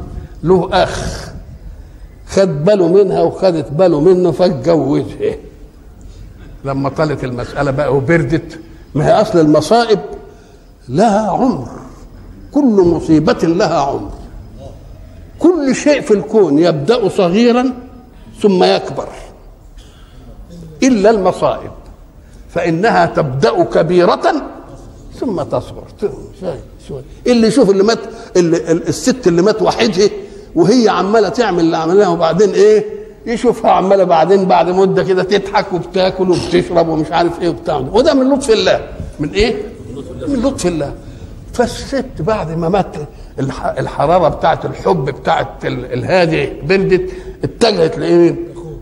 له 0.43 0.69
أخ 0.71 1.25
خد 2.27 2.65
باله 2.65 2.87
منها 2.87 3.21
وخدت 3.21 3.71
باله 3.71 3.99
منه 3.99 4.31
فاتجوزها. 4.31 5.35
لما 6.65 6.89
طالت 6.89 7.23
المسألة 7.23 7.71
بقى 7.71 7.95
وبردت. 7.95 8.59
ما 8.95 9.07
هي 9.07 9.21
أصل 9.21 9.39
المصائب 9.39 9.99
لها 10.89 11.29
عمر. 11.31 11.67
كل 12.51 12.61
مصيبة 12.85 13.33
لها 13.43 13.79
عمر. 13.81 14.11
كل 15.39 15.75
شيء 15.75 16.01
في 16.01 16.13
الكون 16.13 16.59
يبدأ 16.59 17.09
صغيرا 17.09 17.73
ثم 18.41 18.63
يكبر. 18.63 19.07
إلا 20.83 21.09
المصائب. 21.09 21.71
فإنها 22.49 23.05
تبدأ 23.05 23.63
كبيرة 23.63 24.21
ثم 25.19 25.41
تصغر. 25.41 25.83
اللي 27.27 27.47
يشوف 27.47 27.69
اللي 27.69 27.83
مات 27.83 27.99
اللي 28.37 28.71
الست 28.71 29.27
اللي 29.27 29.41
مات 29.41 29.61
وحيدها 29.61 30.09
وهي 30.55 30.89
عمالة 30.89 31.29
تعمل 31.29 31.59
اللي 31.59 31.77
عملناه 31.77 32.13
وبعدين 32.13 32.49
إيه؟ 32.49 33.04
يشوفها 33.27 33.71
عمالة 33.71 34.03
بعدين 34.03 34.45
بعد 34.45 34.69
مدة 34.69 35.03
كده 35.03 35.23
تضحك 35.23 35.73
وبتاكل 35.73 36.29
وبتشرب 36.31 36.87
ومش 36.87 37.11
عارف 37.11 37.41
إيه 37.41 37.49
وبتاع. 37.49 37.77
وده 37.77 38.13
من 38.13 38.33
لطف 38.33 38.49
الله. 38.49 38.87
من 39.19 39.29
إيه؟ 39.29 39.55
من 40.27 40.35
لطف 40.43 40.67
الله. 40.67 40.93
فالست 41.53 42.05
بعد 42.19 42.57
ما 42.57 42.69
مات 42.69 42.95
الحرارة 43.79 44.27
بتاعت 44.29 44.65
الحب 44.65 45.05
بتاعت 45.05 45.47
الهادي 45.65 46.49
بردت 46.63 47.09
اتجهت 47.43 47.97
لإيه؟ 47.97 48.35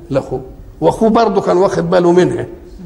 لأخوه. 0.09 0.41
وأخوه 0.81 1.09
برضه 1.09 1.41
كان 1.41 1.57
واخد 1.57 1.89
باله 1.89 2.11
منها. 2.11 2.45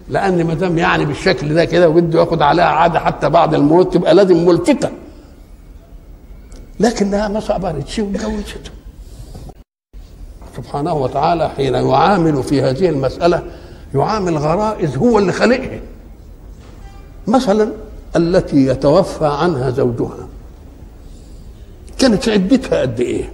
لأن 0.09 0.43
ما 0.47 0.53
دام 0.53 0.77
يعني 0.77 1.05
بالشكل 1.05 1.53
ده 1.53 1.65
كده 1.65 1.89
وبده 1.89 2.19
ياخد 2.19 2.41
عليها 2.41 2.65
عادة 2.65 2.99
حتى 2.99 3.29
بعد 3.29 3.53
الموت 3.53 3.93
تبقى 3.93 4.15
لازم 4.15 4.45
ملفته 4.45 4.89
لكنها 6.79 7.27
ما 7.27 7.39
صبرتش 7.39 7.99
واتجوزته. 7.99 8.71
سبحانه 10.57 10.93
وتعالى 10.93 11.49
حين 11.49 11.73
يعامل 11.73 12.43
في 12.43 12.61
هذه 12.61 12.89
المسألة 12.89 13.43
يعامل 13.95 14.37
غرائز 14.37 14.97
هو 14.97 15.19
اللي 15.19 15.31
خلقها. 15.31 15.79
مثلا 17.27 17.71
التي 18.15 18.67
يتوفى 18.67 19.25
عنها 19.25 19.69
زوجها. 19.69 20.27
كانت 21.99 22.29
عدتها 22.29 22.81
قد 22.81 22.99
إيه؟ 22.99 23.33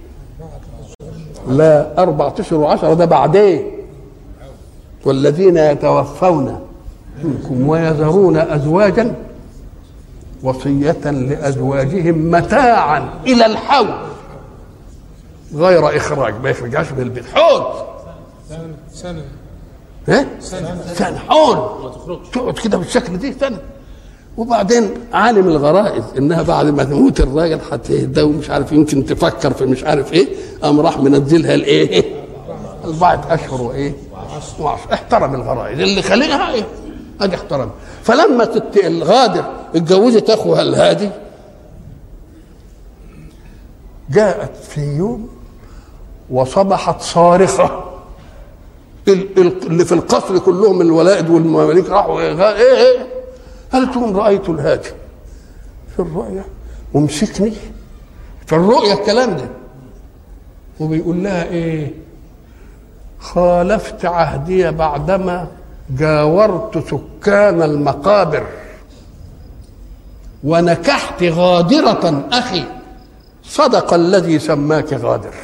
لا 1.48 2.02
أربعة 2.02 2.34
أشهر 2.38 2.58
وعشرة 2.58 2.94
ده 2.94 3.04
بعدين. 3.04 3.70
والذين 5.04 5.56
يتوفون 5.56 6.60
منكم 7.24 7.68
ويذرون 7.68 8.36
أزواجا 8.36 9.14
وصية 10.42 11.10
لأزواجهم 11.10 12.30
متاعا 12.30 13.08
إلى 13.26 13.46
الحول. 13.46 13.94
غير 15.54 15.96
إخراج 15.96 16.34
ما 16.42 16.50
يخرجهاش 16.50 16.92
من 16.92 17.02
البيت. 17.02 17.24
حول 17.34 17.64
سنة. 18.92 19.22
ها؟ 20.08 20.26
سنة. 20.40 20.82
سنة. 20.94 21.18
حول 21.18 21.90
تقعد 22.32 22.54
كده 22.54 22.78
بالشكل 22.78 23.16
دي 23.18 23.32
سنة. 23.40 23.58
وبعدين 24.36 24.90
عالم 25.12 25.48
الغرائز 25.48 26.04
إنها 26.18 26.42
بعد 26.42 26.66
ما 26.66 26.84
تموت 26.84 27.20
الراجل 27.20 27.60
هتهدى 27.72 28.22
ومش 28.22 28.50
عارف 28.50 28.72
يمكن 28.72 29.04
تفكر 29.06 29.52
في 29.52 29.64
مش 29.64 29.84
عارف 29.84 30.12
إيه 30.12 30.28
قام 30.62 30.80
راح 30.80 30.98
منزلها 30.98 31.54
الايه؟ 31.54 32.24
البعض 32.84 33.24
أشهر 33.32 33.62
وإيه؟ 33.62 33.92
وعشر 34.60 34.92
احترم 34.92 35.34
الغرائز. 35.34 35.80
اللي 35.80 36.02
خلقها 36.02 36.54
إيه؟ 36.54 36.64
ادي 37.20 37.34
احترم. 37.36 37.70
فلما 38.02 38.44
تت... 38.44 38.76
الغادر 38.84 39.44
اتجوزت 39.74 40.30
أخوها 40.30 40.62
الهادي 40.62 41.10
جاءت 44.10 44.56
في 44.56 44.80
يوم 44.80 45.28
وصبحت 46.30 47.00
ال- 49.38 49.66
اللي 49.66 49.84
في 49.84 49.92
القصر 49.92 50.38
كلهم 50.38 50.80
الولائد 50.80 51.30
والمماليك 51.30 51.88
راحوا 51.90 52.20
إيه 52.20 52.48
إيه, 52.54 52.76
إيه؟ 52.76 53.06
قالت 53.72 53.96
لهم 53.96 54.16
رأيت 54.16 54.48
الهادي 54.48 54.88
في 55.96 55.98
الرؤيا 56.02 56.44
ومسكني. 56.94 57.52
في 58.46 58.52
الرؤيا 58.52 58.94
الكلام 58.94 59.36
ده. 59.36 59.48
وبيقول 60.80 61.24
لها 61.24 61.44
إيه؟ 61.44 61.94
خالفت 63.20 64.04
عهدي 64.04 64.70
بعدما 64.70 65.46
جاورت 65.90 66.84
سكان 66.90 67.62
المقابر. 67.62 68.46
ونكحت 70.44 71.22
غادرة 71.22 72.24
أخي. 72.32 72.64
صدق 73.44 73.94
الذي 73.94 74.38
سماك 74.38 74.92
غادر. 74.92 75.34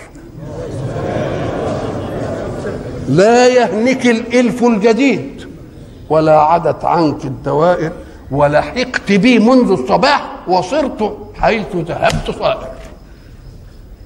لا 3.11 3.49
يهنك 3.49 4.07
الإلف 4.07 4.64
الجديد. 4.64 5.40
ولا 6.11 6.38
عدت 6.40 6.85
عنك 6.85 7.25
الدوائر 7.25 7.92
ولحقت 8.31 9.12
بي 9.12 9.38
منذ 9.38 9.70
الصباح 9.70 10.49
وصرت 10.49 11.16
حيث 11.35 11.66
ذهبت 11.77 12.31
صائر 12.38 12.68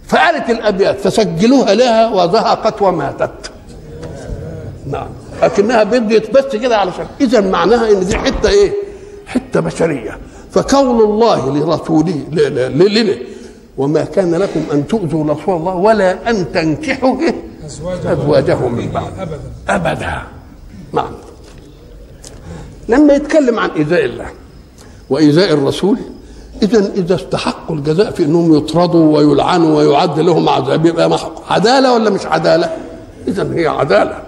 فقالت 0.07 0.51
الأبيات 0.51 1.01
فسجلوها 1.01 1.75
لها 1.75 2.09
وذهقت 2.15 2.83
وماتت. 2.83 3.51
نعم. 4.91 5.07
لكنها 5.43 5.83
بدت 5.85 6.31
بس 6.31 6.57
كده 6.57 6.77
علشان 6.77 7.07
إذا 7.21 7.41
معناها 7.41 7.91
إن 7.91 8.07
دي 8.07 8.17
حتة 8.19 8.49
إيه؟ 8.49 8.73
حتة 9.27 9.61
بشرية. 9.61 10.19
فكون 10.51 11.01
الله 11.01 11.57
لرسوله 11.59 12.21
لنا 12.71 13.15
وما 13.79 14.05
كان 14.05 14.35
لكم 14.35 14.61
أن 14.73 14.87
تؤذوا 14.87 15.25
رسول 15.35 15.57
الله 15.57 15.75
ولا 15.75 16.31
أن 16.31 16.53
تنكحوا 16.53 17.21
إيه؟ 17.21 17.35
أزواجه 17.67 18.13
ازواجه 18.13 18.69
من 18.69 18.91
بعد 18.91 19.13
أبدا. 19.19 19.41
أبدا. 19.69 20.23
نعم. 20.93 21.13
لما 22.89 23.15
يتكلم 23.15 23.59
عن 23.59 23.71
إيذاء 23.71 24.05
الله 24.05 24.27
وإيذاء 25.11 25.53
الرسول 25.53 25.99
اذا 26.63 26.93
إذا 26.95 27.15
استحقوا 27.15 27.77
الجزاء 27.77 28.11
في 28.11 28.25
أنهم 28.25 28.57
يطردوا 28.57 29.17
ويلعنوا 29.19 29.79
ويعد 29.79 30.21
لهم 30.21 30.49
عذاب. 30.49 30.87
يبقى 30.87 31.11
محق 31.11 31.53
عدالة 31.53 31.95
ولا 31.95 32.11
مش 32.11 32.27
عدالة؟ 32.27 32.77
اذا 33.29 33.55
هي 33.55 33.67
عدالة. 33.67 34.23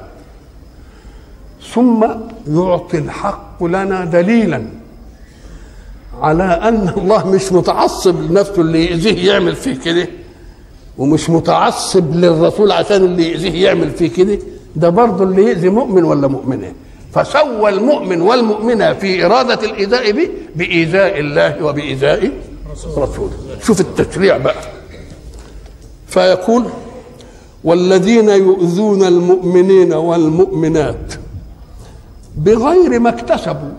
ثم 1.75 2.07
يعطي 2.49 2.99
الحق 2.99 3.65
لنا 3.65 4.05
دليلا 4.05 4.67
على 6.21 6.45
أن 6.45 6.93
الله 6.97 7.27
مش 7.27 7.53
متعصب 7.53 8.31
لنفسه 8.31 8.63
اللي 8.63 8.87
يأذيه 8.87 9.33
يعمل 9.33 9.57
فيه 9.57 9.79
كده. 9.81 10.09
ومش 10.99 11.31
متعصب 11.31 12.15
للرسول 12.15 12.73
عشان 12.73 13.05
اللي 13.05 13.31
يأذيه 13.31 13.65
يعمل 13.65 13.91
فيه 13.91 14.11
كده. 14.11 14.39
ده 14.77 14.89
برضه 14.89 15.25
اللي 15.25 15.45
يأذي 15.45 15.69
مؤمن 15.69 16.05
ولا 16.05 16.29
مؤمنة. 16.29 16.73
فسوى 17.13 17.71
المؤمن 17.71 18.21
والمؤمنة 18.21 18.93
في 18.93 19.27
إرادة 19.27 19.67
الإيذاء 19.67 20.13
به 20.13 20.29
بإيذاء 20.57 21.21
الله 21.21 21.65
وبإيذاء 21.65 22.31
رسوله. 22.97 23.31
شوف 23.63 23.81
التشريع 23.81 24.37
بقى. 24.37 24.63
فيقول 26.07 26.65
والذين 27.65 28.29
يؤذون 28.29 29.03
المؤمنين 29.03 29.93
والمؤمنات 29.93 31.15
بغير 32.37 32.99
ما 33.01 33.09
اكتسبوا 33.09 33.73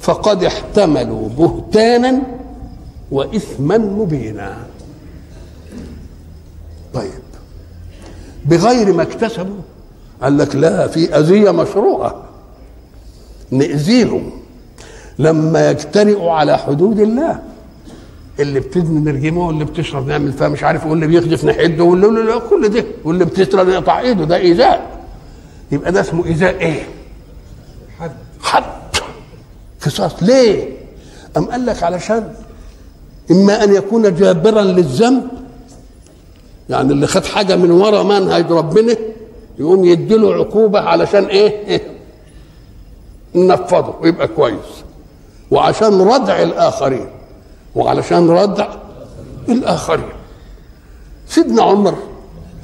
فقد 0.00 0.44
احتملوا 0.44 1.28
بهتانا 1.28 2.22
وإثما 3.10 3.78
مبينا. 3.78 4.56
طيب. 6.94 7.10
بغير 8.44 8.92
ما 8.92 9.02
اكتسبوا 9.02 9.60
قال 10.22 10.38
لك 10.38 10.56
لا 10.56 10.86
في 10.86 11.18
أذية 11.18 11.50
مشروعة. 11.50 12.22
نأذيهم 13.50 14.30
لما 15.18 15.70
يجترئوا 15.70 16.32
على 16.32 16.58
حدود 16.58 17.00
الله. 17.00 17.42
اللي 18.40 18.60
بتزني 18.60 19.00
نرجمه 19.00 19.46
واللي 19.46 19.64
بتشرب 19.64 20.06
نعمل 20.06 20.32
فيها 20.32 20.48
مش 20.48 20.62
عارف 20.62 20.86
واللي 20.86 21.06
بيخدف 21.06 21.44
نحده 21.44 21.84
واللي, 21.84 22.06
واللي 22.06 22.40
كل 22.50 22.68
ده 22.68 22.84
واللي 23.04 23.24
بتسرق 23.24 23.62
نقطع 23.62 24.00
إيده 24.00 24.24
ده 24.24 24.36
إيذاء. 24.36 24.90
يبقى 25.72 25.92
ده 25.92 26.00
اسمه 26.00 26.26
إيذاء 26.26 26.60
إيه؟ 26.60 26.82
حد. 27.98 28.10
حد. 28.40 28.62
قصاص. 29.86 30.22
ليه؟ 30.22 30.68
أم 31.36 31.44
قال 31.44 31.66
لك 31.66 31.82
علشان 31.82 32.32
إما 33.30 33.64
أن 33.64 33.74
يكون 33.74 34.14
جابرا 34.14 34.62
للذنب 34.62 35.22
يعني 36.70 36.92
اللي 36.92 37.06
خد 37.06 37.24
حاجة 37.24 37.56
من 37.56 37.70
ورا 37.70 38.02
منهج 38.02 38.52
ربنا 38.52 38.96
يقوم 39.58 39.84
يديله 39.84 40.34
عقوبة 40.34 40.80
علشان 40.80 41.24
إيه؟ 41.24 41.80
ننفضه 43.34 43.94
ويبقى 44.00 44.28
كويس. 44.28 44.84
وعشان 45.50 46.00
ردع 46.00 46.42
الآخرين. 46.42 47.06
وعلشان 47.74 48.30
ردع 48.30 48.68
الآخرين. 49.48 50.12
سيدنا 51.28 51.62
عمر 51.62 51.94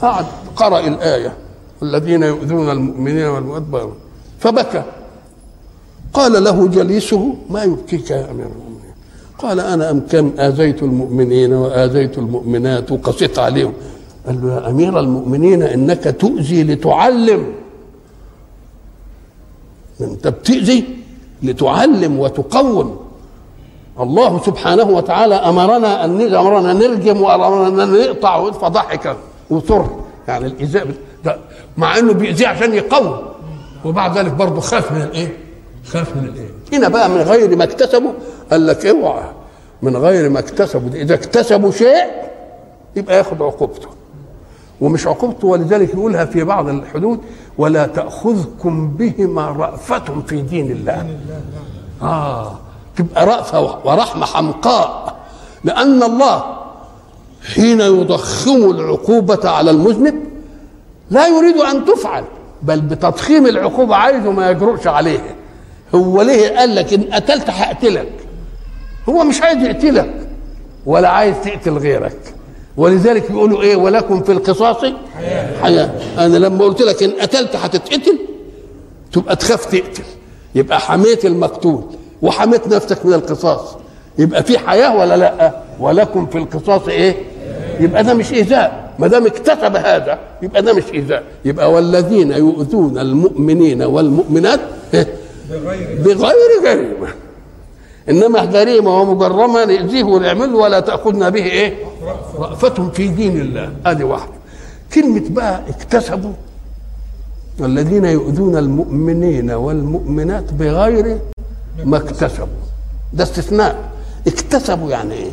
قعد 0.03 0.27
قرأ 0.57 0.81
الآية. 0.81 1.37
الذين 1.83 2.23
يؤذون 2.23 2.71
المؤمنين 2.71 3.27
والمؤمنات 3.27 3.89
فبكى. 4.39 4.83
قال 6.13 6.45
له 6.45 6.69
جليسه 6.69 7.35
ما 7.51 7.65
يبكيك 7.65 8.11
يا 8.11 8.31
أمير 8.31 8.47
المؤمنين. 8.47 8.78
قال 9.39 9.61
أنا 9.61 9.91
أم 9.91 10.01
كم 10.11 10.33
آذيت 10.39 10.83
المؤمنين 10.83 11.53
وآذيت 11.53 12.19
المؤمنات 12.19 12.93
وقسيت 12.93 13.39
عليهم. 13.39 13.73
قال 14.27 14.47
له 14.47 14.55
يا 14.55 14.71
أمير 14.71 15.01
المؤمنين 15.01 15.63
إنك 15.63 16.17
تؤذي 16.21 16.65
لتعلم. 16.65 17.53
أنت 20.01 20.29
بتأذي 20.29 20.85
لتعلم 21.43 22.19
وتقوم. 22.19 22.97
الله 24.01 24.43
سبحانه 24.43 24.85
وتعالى 24.85 25.35
أمرنا 25.35 26.05
أن 26.05 26.35
أمرنا 26.35 26.73
نرجم 26.73 27.23
وأمرنا 27.23 27.85
أن 27.85 27.93
نقطع 27.93 28.51
فضحك 28.51 29.17
وسر 29.51 29.87
يعني 30.29 30.47
الايذاء 30.47 30.87
ده 31.25 31.39
مع 31.77 31.99
إنه 31.99 32.13
بيأذيه 32.13 32.49
عشان 32.49 32.75
يقوم. 32.75 33.17
وبعد 33.85 34.19
ذلك 34.19 34.33
برضه 34.33 34.61
خاف 34.61 34.93
من 34.93 35.03
الإيه؟ 35.03 35.37
خاف 35.87 36.17
من 36.17 36.25
الإيه؟ 36.29 36.49
هنا 36.73 36.89
بقى 36.89 37.09
من 37.11 37.17
غير 37.17 37.57
ما 37.57 37.65
اكتسبوا 37.65 38.13
قال 38.51 38.67
لك 38.67 38.87
اوعى 38.87 39.25
من 39.83 39.97
غير 39.97 40.31
ما 40.31 40.39
اكتسبوا 40.39 40.91
إذا 40.95 41.15
اكتسبوا 41.15 41.71
شيء 41.71 42.07
يبقى 42.97 43.17
ياخد 43.17 43.43
عقوبته. 43.43 43.89
ومش 44.81 45.07
عقوبته 45.07 45.49
ولذلك 45.49 45.95
يقولها 45.95 46.25
في 46.25 46.45
بعض 46.45 46.69
الحدود 46.69 47.21
ولا 47.59 47.87
تأخذكم 47.87 48.89
بهما 48.91 49.47
رأفة 49.49 50.21
في 50.27 50.41
دين 50.43 50.71
الله. 50.71 51.07
آه 52.03 52.59
تبقى 52.97 53.27
رأفة 53.27 53.87
ورحمة 53.87 54.27
حمقاء. 54.27 55.17
لأن 55.65 56.03
الله 56.03 56.45
حين 57.55 57.81
يضخم 57.81 58.71
العقوبة 58.71 59.51
على 59.51 59.71
المذنب 59.71 60.15
لا 61.11 61.27
يريد 61.27 61.57
أن 61.57 61.85
تفعل 61.85 62.25
بل 62.63 62.81
بتضخيم 62.81 63.47
العقوبة 63.47 63.97
عايزه 63.97 64.31
ما 64.31 64.51
يجرؤش 64.51 64.87
عليها 64.87 65.35
هو 65.95 66.23
ليه 66.23 66.57
قال 66.59 66.75
لك 66.75 66.93
إن 66.93 67.03
قتلت 67.13 67.51
هقتلك؟ 67.51 68.13
هو 69.09 69.25
مش 69.25 69.43
عايز 69.43 69.63
يقتلك 69.63 70.15
ولا 70.87 71.09
عايز 71.09 71.37
تقتل 71.45 71.73
غيرك. 71.79 72.35
ولذلك 72.77 73.31
يقولوا 73.31 73.63
إيه؟ 73.63 73.77
ولكم 73.77 74.23
في 74.23 74.33
القصاص 74.33 74.77
حياة. 75.63 75.91
أنا 76.19 76.37
لما 76.37 76.65
قلت 76.65 76.83
لك 76.83 77.03
إن 77.03 77.11
قتلت 77.11 77.57
هتتقتل 77.57 78.19
تبقى 79.13 79.37
تخاف 79.37 79.65
تقتل. 79.65 80.03
يبقى 80.55 80.81
حميت 80.81 81.25
المقتول 81.25 81.83
وحميت 82.23 82.69
نفسك 82.69 83.07
من 83.07 83.15
القصاص. 83.15 83.77
يبقى 84.19 84.43
في 84.43 84.59
حياة 84.59 84.97
ولا 84.97 85.17
لأ؟ 85.17 85.53
ولكم 85.81 86.27
في 86.27 86.39
القصاص 86.39 86.89
إيه؟ 86.89 87.15
يبقى 87.81 88.05
ده 88.05 88.15
مش 88.15 88.33
إيذاء. 88.33 88.95
ما 88.99 89.07
دام 89.07 89.27
اكتسب 89.27 89.77
هذا 89.77 90.19
يبقى 90.43 90.63
ده 90.63 90.73
مش 90.73 90.83
إيذاء. 90.95 91.23
يبقى 91.45 91.73
والذين 91.73 92.33
يؤذون 92.33 92.99
المؤمنين 92.99 93.83
والمؤمنات 93.83 94.61
بغير 96.05 96.63
جريمه 96.65 97.09
إنما 98.11 98.45
جريمه 98.45 99.01
ومجرمه 99.01 99.65
نأذيه 99.65 100.05
ونعمله 100.05 100.57
ولا 100.57 100.81
تأخذنا 100.81 101.29
به 101.29 101.45
إيه؟ 101.45 101.75
رأفة 102.39 102.89
في 102.89 103.09
دين 103.09 103.41
الله. 103.41 103.73
ادي 103.87 104.05
واحدة. 104.05 104.33
كلمة 104.95 105.23
بقى 105.29 105.63
اكتسبوا. 105.69 106.33
والذين 107.61 108.05
يؤذون 108.05 108.57
المؤمنين 108.57 109.51
والمؤمنات 109.51 110.53
بغير 110.53 111.19
ما 111.85 111.97
اكتسبوا. 111.97 112.47
ده 113.13 113.25
استثناء. 113.25 113.91
اكتسبوا 114.27 114.91
يعني 114.91 115.15
إيه؟ 115.15 115.31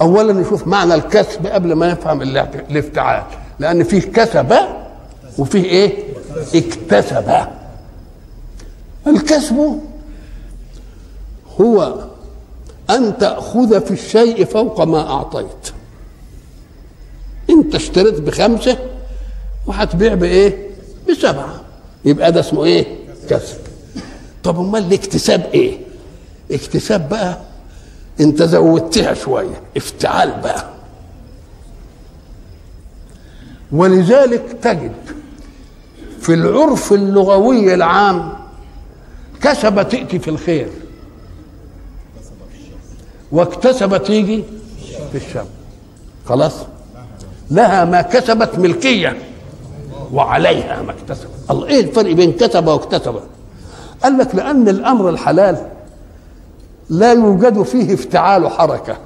اولا 0.00 0.32
نشوف 0.32 0.66
معنى 0.66 0.94
الكسب 0.94 1.46
قبل 1.46 1.72
ما 1.72 1.92
نفهم 1.92 2.22
الافتعال. 2.22 3.22
لأن 3.58 3.82
فيه 3.84 4.00
كسب 4.00 4.54
وفيه 5.38 5.64
إيه؟ 5.64 5.92
اكتسب. 6.54 7.32
الكسب 9.06 9.78
هو 11.60 12.04
أن 12.90 13.18
تأخذ 13.18 13.80
في 13.80 13.90
الشيء 13.90 14.44
فوق 14.44 14.80
ما 14.80 15.10
أعطيت 15.10 15.72
أنت 17.50 17.74
اشتريت 17.74 18.20
بخمسة 18.20 18.78
وهتبيع 19.66 20.14
بإيه؟ 20.14 20.66
بسبعة 21.10 21.60
يبقى 22.04 22.32
ده 22.32 22.40
اسمه 22.40 22.64
إيه؟ 22.64 22.86
كسب 23.30 23.56
طب 24.44 24.58
أمال 24.60 24.84
الاكتساب 24.86 25.50
إيه؟ 25.54 25.78
اكتساب 26.52 27.08
بقى 27.08 27.38
أنت 28.20 28.42
زودتها 28.42 29.14
شوية 29.14 29.60
افتعال 29.76 30.40
بقى 30.42 30.64
ولذلك 33.72 34.56
تجد 34.62 34.92
في 36.20 36.34
العرف 36.34 36.92
اللغوي 36.92 37.74
العام 37.74 38.32
كسب 39.42 39.88
تأتي 39.88 40.18
في 40.18 40.28
الخير 40.28 40.68
واكتسب 43.32 43.96
تيجي 43.96 44.44
في 45.12 45.18
الشر 45.26 45.44
خلاص؟ 46.28 46.52
لها 47.50 47.84
ما 47.84 48.02
كسبت 48.02 48.58
ملكية. 48.58 49.16
وعليها 50.12 50.82
ما 50.82 50.90
اكتسبت. 50.92 51.28
الله 51.50 51.66
إيه 51.66 51.80
الفرق 51.80 52.12
بين 52.12 52.32
كسب 52.32 52.66
واكتسب؟ 52.66 53.14
قال 54.02 54.18
لك 54.18 54.34
لأن 54.34 54.68
الأمر 54.68 55.08
الحلال 55.08 55.66
لا 56.90 57.12
يوجد 57.12 57.62
فيه 57.62 57.94
افتعال 57.94 58.48
حركه 58.48 58.96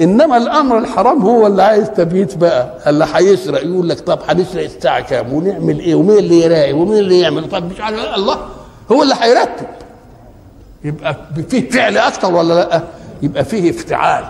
إنما 0.00 0.36
الأمر 0.36 0.78
الحرام 0.78 1.22
هو 1.22 1.46
اللي 1.46 1.62
عايز 1.62 1.90
تبيت 1.90 2.36
بقى. 2.36 2.78
اللي 2.90 3.06
هيسرق 3.14 3.64
يقول 3.64 3.88
لك 3.88 4.00
طب 4.00 4.18
هنسرق 4.28 4.64
الساعة 4.64 5.00
كام؟ 5.00 5.32
ونعمل 5.32 5.78
إيه؟ 5.80 5.94
ومين 5.94 6.18
اللي 6.18 6.40
يراقي 6.42 6.72
ومين 6.72 6.98
اللي 6.98 7.20
يعمل؟ 7.20 7.48
طب 7.50 7.72
مش 7.72 7.80
عارف. 7.80 7.98
الله 8.14 8.38
هو 8.92 9.02
اللي 9.02 9.14
هيرتب. 9.20 9.66
يبقى 10.84 11.16
فيه 11.50 11.70
فعل 11.70 11.98
أكتر 11.98 12.34
ولا 12.34 12.54
لأ؟ 12.54 12.82
يبقى 13.22 13.44
فيه 13.44 13.70
افتعال. 13.70 14.24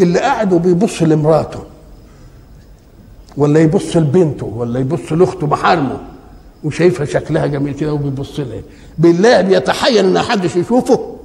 اللي 0.00 0.18
قاعد 0.20 0.52
وبيبص 0.52 1.02
لمراته 1.02 1.58
ولا 3.36 3.60
يبص 3.60 3.96
لبنته 3.96 4.46
ولا 4.46 4.80
يبص 4.80 5.12
لأخته 5.12 5.46
محارمه 5.46 5.96
وشايفها 6.64 7.06
شكلها 7.06 7.46
جميل 7.46 7.74
كده 7.74 7.92
وبيبص 7.92 8.40
لها. 8.40 8.60
بالله 8.98 9.40
بيتحين 9.40 10.04
إن 10.04 10.18
حدش 10.18 10.56
يشوفه. 10.56 11.16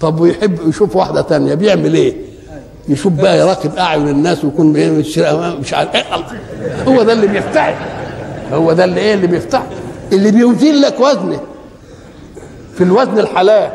طب 0.00 0.20
ويحب 0.20 0.68
يشوف 0.68 0.96
واحدة 0.96 1.20
تانية 1.20 1.54
بيعمل 1.54 1.94
إيه؟ 1.94 2.16
يشوف 2.88 3.12
بقى 3.12 3.38
يراقب 3.38 3.76
أعين 3.76 4.08
الناس 4.08 4.44
ويكون 4.44 4.72
مش 5.60 5.74
عارف 5.74 5.94
إيه 5.94 6.04
هو 6.88 7.02
ده 7.02 7.12
اللي 7.12 7.26
بيفتعل. 7.26 7.74
هو 8.52 8.72
ده 8.72 8.84
اللي 8.84 9.00
إيه 9.00 9.14
اللي 9.14 9.26
بيفتعل؟ 9.26 9.66
اللي 10.12 10.30
بيوزن 10.30 10.74
لك 10.80 11.00
وزنه 11.00 11.40
في 12.82 12.88
الوزن 12.88 13.18
الحلال. 13.18 13.70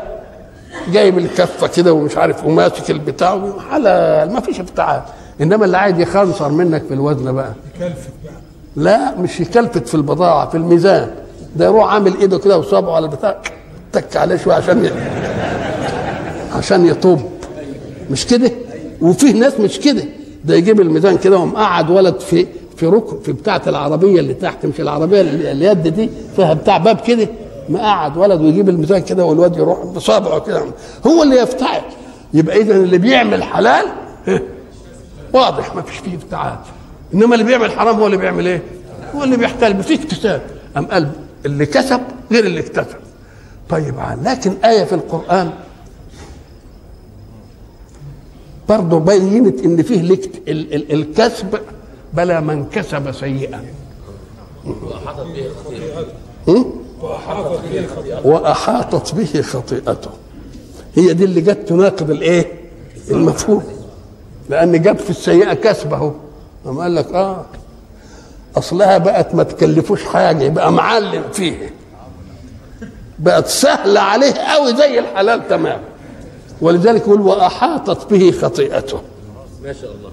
جايب 0.92 1.18
الكفة 1.18 1.66
كده 1.66 1.92
ومش 1.92 2.16
عارف 2.16 2.44
وماسك 2.44 2.90
البتاع 2.90 3.42
حلال 3.70 4.32
ما 4.32 4.40
فيش 4.40 4.60
افتعال. 4.60 5.02
إنما 5.40 5.64
اللي 5.64 5.76
عايز 5.76 5.98
يخنصر 6.00 6.48
منك 6.48 6.82
في 6.88 6.94
الوزن 6.94 7.32
بقى. 7.32 7.52
يكلفت 7.76 8.10
بقى. 8.24 8.32
لا 8.76 9.14
مش 9.20 9.40
يكلفت 9.40 9.88
في 9.88 9.94
البضاعة 9.94 10.48
في 10.48 10.56
الميزان. 10.56 11.10
ده 11.56 11.64
يروح 11.64 11.92
عامل 11.94 12.16
إيده 12.20 12.38
كده 12.38 12.58
وصابعه 12.58 12.96
على 12.96 13.06
البتاع 13.06 13.36
تك 13.92 14.16
عليه 14.16 14.36
شوية 14.36 14.54
عشان 14.54 14.84
ي... 14.84 14.90
عشان 16.56 16.86
يطب. 16.86 17.20
مش 18.10 18.26
كده؟ 18.26 18.50
وفيه 19.02 19.32
ناس 19.34 19.60
مش 19.60 19.80
كده. 19.80 20.02
ده 20.44 20.54
يجيب 20.54 20.80
الميزان 20.80 21.16
كده 21.18 21.38
ومقعد 21.38 21.90
ولد 21.90 22.20
في 22.20 22.46
في 22.76 22.86
ركن 22.86 23.20
في 23.20 23.32
بتاعة 23.32 23.62
العربية 23.66 24.20
اللي 24.20 24.34
تحت 24.34 24.66
مش 24.66 24.80
العربية 24.80 25.20
اللي 25.20 25.52
اليد 25.52 25.82
دي 25.88 26.10
فيها 26.36 26.54
بتاع 26.54 26.78
باب 26.78 27.00
كده. 27.00 27.28
مقعد 27.68 28.16
ولد 28.16 28.40
ويجيب 28.40 28.68
الميزان 28.68 29.02
كده 29.02 29.24
والواد 29.24 29.56
يروح 29.56 29.84
بصابعه 29.84 30.40
كده 30.40 30.64
هو 31.06 31.22
اللي 31.22 31.36
يفتعل. 31.36 31.82
يبقى 32.34 32.60
اذا 32.60 32.74
اللي 32.76 32.98
بيعمل 32.98 33.42
حلال 33.42 33.86
واضح 35.32 35.74
ما 35.74 35.82
فيش 35.82 35.96
فيه 35.98 36.16
افتعال 36.16 36.56
إنما 37.14 37.34
اللي 37.34 37.44
بيعمل 37.44 37.70
حرام 37.72 37.96
هو 37.96 38.06
اللي 38.06 38.16
بيعمل 38.16 38.46
إيه؟ 38.46 38.62
هو 39.14 39.24
اللي 39.24 39.36
بيحتال. 39.36 39.82
فيه 39.82 39.94
اكتساب. 39.94 40.42
أم 40.76 40.86
قال 40.86 41.10
اللي 41.46 41.66
كسب 41.66 42.00
غير 42.32 42.44
اللي 42.44 42.60
اكتسب. 42.60 42.96
طيب 43.68 43.94
لكن 44.22 44.52
آية 44.64 44.84
في 44.84 44.94
القرآن 44.94 45.50
برضه 48.68 48.98
بينت 48.98 49.60
إن 49.64 49.82
فيه 49.82 50.00
ال 50.00 50.12
ال 50.48 50.92
الكسب 50.92 51.58
بلا 52.14 52.40
من 52.40 52.64
كسب 52.64 53.12
سيئا. 53.12 53.64
به 56.46 56.66
خطيئته. 59.42 60.10
هي 60.94 61.12
دي 61.12 61.24
اللي 61.24 61.40
جت 61.40 61.68
تناقض 61.68 62.10
الإيه؟ 62.10 62.52
المفهوم. 63.10 63.62
لأن 64.48 64.82
جت 64.82 65.00
في 65.00 65.10
السيئة 65.10 65.54
كسبه. 65.54 66.14
قام 66.64 66.80
قال 66.80 66.94
لك 66.94 67.12
آه 67.12 67.44
أصلها 68.56 68.98
بقت 68.98 69.34
ما 69.34 69.42
تكلفوش 69.42 70.04
حاجة 70.04 70.44
يبقى 70.44 70.72
معلم 70.72 71.22
فيه 71.32 71.74
بقت 73.18 73.46
سهله 73.46 74.00
عليه 74.00 74.32
قوي 74.32 74.76
زي 74.76 74.98
الحلال 74.98 75.48
تمام. 75.48 75.80
ولذلك 76.60 77.00
يقول 77.00 77.20
وأحاطت 77.20 78.10
به 78.10 78.30
خطيئته. 78.30 79.00
ما 79.62 79.72
شاء 79.72 79.90
الله. 79.90 80.10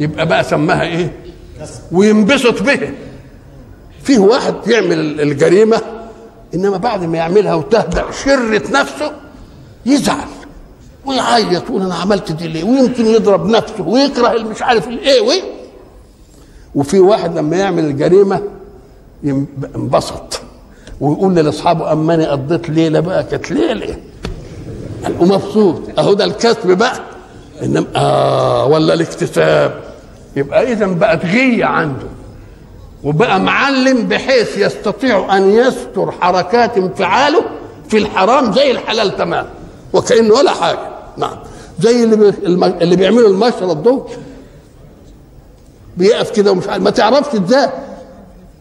يبقى 0.00 0.26
بقى 0.26 0.44
سماها 0.44 0.82
إيه؟ 0.82 1.12
وينبسط 1.92 2.62
به. 2.62 2.92
فيه 4.04 4.18
واحد 4.18 4.54
يعمل 4.66 5.20
الجريمة 5.20 5.80
إنما 6.54 6.76
بعد 6.76 7.04
ما 7.04 7.18
يعملها 7.18 7.54
وتهدأ 7.54 8.04
شرة 8.24 8.62
نفسه 8.72 9.12
يزعل 9.86 10.26
ويعيط 11.06 11.52
يقول 11.52 11.82
أنا 11.82 11.94
عملت 11.94 12.32
دي 12.32 12.48
ليه؟ 12.48 12.64
ويمكن 12.64 13.06
يضرب 13.06 13.46
نفسه 13.46 13.88
ويكره 13.88 14.42
مش 14.42 14.62
عارف 14.62 14.88
الايه 14.88 15.20
وإيه 15.20 15.42
وفي 16.74 17.00
واحد 17.00 17.38
لما 17.38 17.56
يعمل 17.56 17.84
الجريمة 17.84 18.42
يم- 19.22 19.46
انبسط 19.76 20.40
ويقول 21.00 21.34
لأصحابه 21.34 21.92
اما 21.92 22.14
أنا 22.14 22.30
قضيت 22.30 22.70
ليلة 22.70 23.00
بقى؟ 23.00 23.24
كانت 23.24 23.50
ليلة. 23.50 23.96
ومبسوط 25.20 25.80
أهو 25.98 26.12
ده 26.12 26.24
الكسب 26.24 26.66
بقى. 26.78 27.00
انما 27.62 27.86
آه 27.96 28.66
ولا 28.66 28.94
الاكتساب. 28.94 29.80
يبقى 30.36 30.72
اذا 30.72 30.86
بقت 30.86 31.24
غية 31.26 31.64
عنده. 31.64 32.06
وبقى 33.04 33.40
معلم 33.40 34.08
بحيث 34.08 34.58
يستطيع 34.58 35.36
أن 35.36 35.50
يستر 35.50 36.10
حركات 36.20 36.76
انفعاله 36.78 37.44
في 37.88 37.98
الحرام 37.98 38.52
زي 38.52 38.70
الحلال 38.70 39.16
تمام. 39.16 39.46
وكأنه 39.92 40.34
ولا 40.34 40.50
حاجة. 40.50 40.88
نعم. 41.16 41.36
زي 41.80 42.04
اللي 42.04 42.34
اللي 42.82 42.96
بيعملوا 42.96 43.28
المشرط 43.28 43.76
دول. 43.76 44.02
بيقف 45.96 46.30
كده 46.30 46.52
ومش 46.52 46.68
عارف 46.68 46.82
ما 46.82 46.90
تعرفش 46.90 47.34
إزاي 47.40 47.68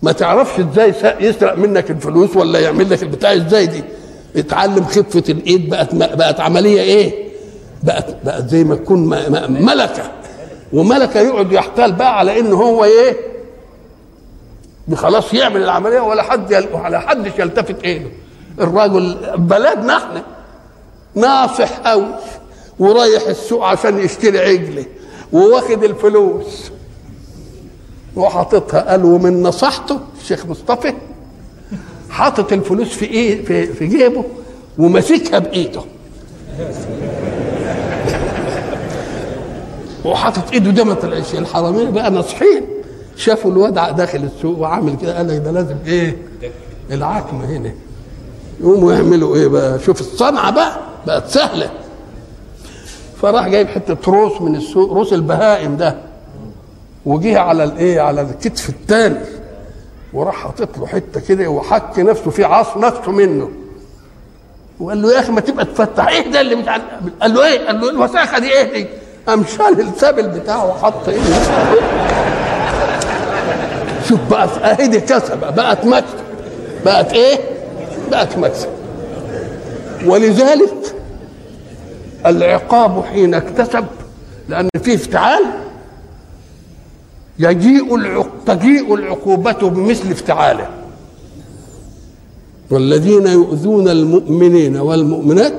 ما 0.01 0.11
تعرفش 0.11 0.59
إزاي 0.59 0.93
يسرق 1.19 1.57
منك 1.57 1.91
الفلوس 1.91 2.35
ولا 2.37 2.59
يعمل 2.59 2.89
لك 2.89 3.03
البتاع 3.03 3.33
إزاي 3.33 3.65
دي. 3.65 3.83
اتعلم 4.35 4.85
خفة 4.85 5.23
الإيد. 5.29 5.69
بقت 5.69 5.95
بقت 5.95 6.39
عملية 6.39 6.81
إيه؟ 6.81 7.31
بقت 7.83 8.15
بقت 8.25 8.47
زي 8.49 8.63
ما 8.63 8.75
تكون 8.75 9.09
ملكة. 9.49 10.11
وملكة 10.73 11.19
يقعد 11.19 11.51
يحتال 11.51 11.91
بقى 11.91 12.17
على 12.19 12.39
إن 12.39 12.53
هو 12.53 12.83
إيه؟ 12.83 13.30
خلاص 14.95 15.33
يعمل 15.33 15.63
العملية 15.63 15.99
ولا 15.99 16.23
حد 16.23 16.51
يل... 16.51 16.67
ولا 16.73 16.99
حدش 16.99 17.31
يلتفت 17.39 17.83
إيده. 17.83 18.09
الراجل 18.61 19.17
بلدنا 19.37 19.97
إحنا 19.97 20.23
ناصح 21.15 21.71
قوي 21.79 22.05
ورايح 22.79 23.27
السوق 23.27 23.63
عشان 23.65 23.99
يشتري 23.99 24.39
عجلة 24.39 24.85
وواخد 25.33 25.83
الفلوس. 25.83 26.71
وحاططها 28.15 28.91
قال 28.91 29.05
ومن 29.05 29.43
نصحته 29.43 29.99
الشيخ 30.21 30.45
مصطفى 30.45 30.93
حاطط 32.09 32.53
الفلوس 32.53 32.87
في 32.89 33.05
إيه 33.05 33.45
في, 33.45 33.67
في 33.67 33.87
جيبه 33.87 34.23
وماسكها 34.77 35.39
بإيده. 35.39 35.81
وحاطط 40.05 40.51
إيده 40.53 40.71
ده 40.71 40.83
ما 40.83 40.93
طلعش 40.93 41.33
الحرامين 41.35 41.91
بقى 41.91 42.11
ناصحين 42.11 42.61
شافوا 43.15 43.51
الواد 43.51 43.95
داخل 43.95 44.23
السوق 44.35 44.59
وعامل 44.59 44.95
كده 44.97 45.17
قال 45.17 45.27
لك 45.27 45.37
ده 45.37 45.51
لازم 45.51 45.75
إيه؟ 45.85 46.17
العكمه 46.91 47.45
هنا. 47.45 47.71
يقوموا 48.61 48.93
يعملوا 48.93 49.35
إيه 49.35 49.47
بقى؟ 49.47 49.79
شوف 49.79 50.01
الصنعة 50.01 50.51
بقى 50.51 50.77
بقت 51.07 51.27
سهلة. 51.27 51.69
فراح 53.21 53.47
جايب 53.47 53.67
حتة 53.67 54.11
روس 54.11 54.41
من 54.41 54.55
السوق 54.55 54.93
روس 54.93 55.13
البهائم 55.13 55.77
ده. 55.77 55.95
وجه 57.05 57.39
على 57.39 57.63
الايه 57.63 58.01
على 58.01 58.21
الكتف 58.21 58.69
الثاني 58.69 59.19
وراح 60.13 60.35
حاطط 60.35 60.77
له 60.77 60.87
حتة 60.87 61.19
كده 61.19 61.47
وحك 61.49 61.99
نفسه 61.99 62.31
في 62.31 62.43
عص 62.43 62.77
نفسه 62.77 63.11
منه. 63.11 63.49
وقال 64.79 65.01
له 65.01 65.13
يا 65.13 65.19
أخي 65.19 65.31
ما 65.31 65.41
تبقى 65.41 65.65
تفتح. 65.65 66.07
إيه 66.07 66.31
ده 66.31 66.41
اللي 66.41 66.55
مش 66.55 66.65
قال 67.21 67.33
له 67.33 67.45
إيه؟ 67.45 67.67
قال 67.67 67.81
له 67.81 67.89
الوساخه 67.89 68.39
دي 68.39 68.51
إيه 68.51 68.73
دي؟ 68.73 68.87
قام 69.27 69.43
شال 69.45 69.81
السبل 69.81 70.27
بتاعه 70.27 70.67
وحط 70.69 71.09
إيه 71.09 71.19
شوف 74.11 74.19
بقى 74.29 74.45
اهي 74.71 74.87
دي 74.87 74.99
كسبه 74.99 75.49
بقت 75.49 75.85
مكسب. 75.85 76.17
بقت 76.85 77.13
إيه؟ 77.13 77.37
بقت 78.11 78.37
مكسب. 78.37 78.69
ولذلك 80.05 80.95
العقاب 82.25 83.03
حين 83.03 83.33
اكتسب 83.33 83.85
لأن 84.49 84.69
فيه 84.83 84.95
افتعال 84.95 85.43
يجيء 87.39 87.95
العق... 87.95 88.29
تجيء 88.45 88.93
العقوبة 88.95 89.69
بمثل 89.69 90.11
افتعاله. 90.11 90.69
والذين 92.71 93.27
يؤذون 93.27 93.87
المؤمنين 93.89 94.77
والمؤمنات 94.77 95.53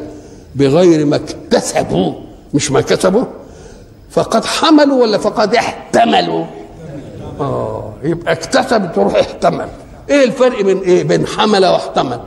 بغير 0.54 1.06
ما 1.06 1.16
اكتسبوا 1.16 2.12
مش 2.54 2.70
ما 2.70 2.80
كسبوا 2.80 3.24
فقد 4.10 4.44
حملوا 4.44 5.02
ولا 5.02 5.18
فقد 5.18 5.54
احتملوا. 5.54 6.44
آه 7.42 7.92
يبقى 8.02 8.32
اكتسب 8.32 8.92
تروح 8.94 9.14
احتمل. 9.14 9.68
إيه 10.10 10.24
الفرق 10.24 10.62
بين 10.62 10.78
إيه؟ 10.78 11.02
بين 11.04 11.26
حمل 11.26 11.66
واحتمل. 11.66 12.20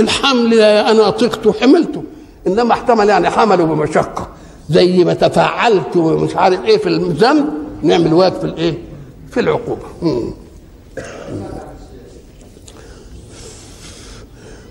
الحمل 0.00 0.60
أنا 0.60 1.08
أطقته 1.08 1.50
وحملته 1.50 2.02
إنما 2.46 2.72
احتمل 2.72 3.08
يعني 3.08 3.30
حمله 3.30 3.64
بمشقة. 3.64 4.28
زي 4.70 5.04
ما 5.04 5.14
تفاعلت 5.14 5.96
ومش 5.96 6.36
عارف 6.36 6.64
إيه 6.64 6.78
في 6.78 6.88
الذنب 6.88 7.44
نعمل 7.82 8.12
واجب 8.14 8.34
في 8.38 8.44
الإيه؟ 8.44 8.78
في 9.30 9.40
العقوبة. 9.40 9.82
مم. 10.02 10.30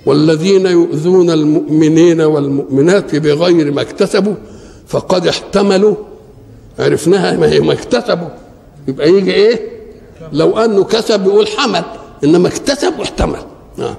والذين 0.06 0.65
يؤذون 0.65 1.29
المؤمنين 1.29 2.21
والمؤمنات 2.21 3.15
بغير 3.15 3.71
ما 3.71 3.82
اكتسبوا 3.82 4.36
فقد 4.88 5.27
احتملوا. 5.27 5.95
عرفناها 6.79 7.38
ما 7.38 7.49
هي 7.51 7.60
ما 7.60 7.73
اكتسبوا. 7.73 8.29
يبقى 8.88 9.10
يجي 9.10 9.34
إيه؟ 9.34 9.72
لو 10.31 10.57
أنه 10.57 10.83
كسب 10.83 11.25
يقول 11.25 11.47
حمل 11.47 11.83
إنما 12.23 12.47
اكتسب 12.47 12.99
واحتمل. 12.99 13.45
آه. 13.79 13.97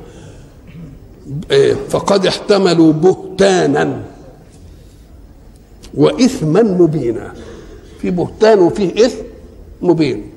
إيه 1.51 1.75
فقد 1.89 2.27
احتملوا 2.27 2.93
بهتانا 2.93 4.03
وإثما 5.95 6.63
مبينا. 6.63 7.33
في 8.01 8.11
بهتان 8.11 8.59
وفيه 8.59 9.07
إثم 9.07 9.23
مبين. 9.83 10.31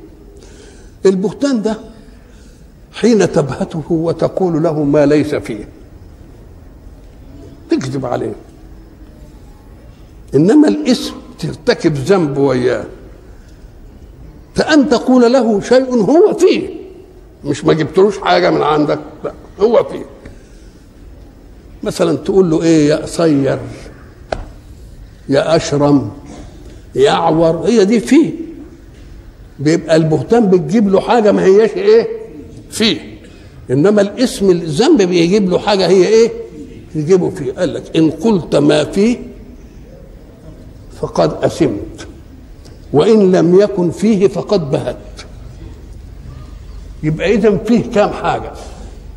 البهتان 1.05 1.61
ده 1.61 1.77
حين 2.93 3.31
تبهته 3.31 3.83
وتقول 3.91 4.63
له 4.63 4.83
ما 4.83 5.05
ليس 5.05 5.35
فيه. 5.35 5.67
تكذب 7.69 8.05
عليه. 8.05 8.35
إنما 10.35 10.67
الاسم 10.67 11.13
ترتكب 11.39 11.93
ذنب 11.93 12.37
وياه. 12.37 12.85
فأن 14.57 14.89
تقول 14.89 15.33
له 15.33 15.61
شيء 15.61 15.93
هو 15.95 16.33
فيه. 16.33 16.69
مش 17.43 17.65
ما 17.65 17.73
جبتلوش 17.73 18.17
حاجة 18.17 18.49
من 18.49 18.61
عندك. 18.61 18.99
لا 19.23 19.33
هو 19.59 19.83
فيه. 19.83 20.05
مثلا 21.83 22.17
تقول 22.17 22.49
له 22.49 22.63
إيه 22.63 22.87
يا 22.89 22.95
قصير 22.95 23.59
يا 25.29 25.55
أشرم 25.55 26.11
يا 26.95 27.11
اعور 27.11 27.55
هي 27.67 27.85
دي 27.85 27.99
فيه. 27.99 28.31
بيبقى 29.59 29.95
البهتان 29.95 30.49
بتجيب 30.49 30.89
له 30.89 30.99
حاجة 30.99 31.31
ما 31.31 31.43
هياش 31.45 31.69
إيه؟ 31.71 32.07
فيه. 32.71 33.17
إنما 33.71 34.01
الاسم 34.01 34.49
الذنب 34.49 35.01
بيجيب 35.01 35.49
له 35.49 35.59
حاجة 35.59 35.87
هي 35.87 36.07
إيه؟ 36.07 36.31
يجيبه 36.95 37.29
فيه. 37.29 37.51
قال 37.51 37.73
لك 37.73 37.83
إن 37.97 38.11
قلت 38.11 38.55
ما 38.55 38.83
فيه 38.83 39.17
فقد 41.01 41.43
اثمت 41.43 42.07
وإن 42.93 43.31
لم 43.31 43.59
يكن 43.59 43.91
فيه 43.91 44.27
فقد 44.27 44.71
بهت. 44.71 44.97
يبقى 47.03 47.33
اذا 47.33 47.57
فيه 47.57 47.91
كام 47.91 48.09
حاجة؟ 48.09 48.51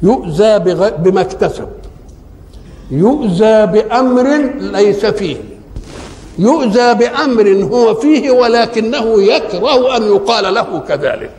يؤذى. 0.03 0.59
بما 0.99 1.21
اكتسب. 1.21 1.69
يؤذى 2.91 3.67
بأمر 3.67 4.53
ليس 4.61 5.07
فيه. 5.07 5.37
يؤذى 6.39 6.95
بأمر 6.95 7.49
هو 7.49 7.95
فيه 7.95 8.31
ولكنه 8.31 9.23
يكره 9.23 9.97
أن 9.97 10.03
يقال 10.03 10.55
له 10.55 10.81
كذلك. 10.89 11.31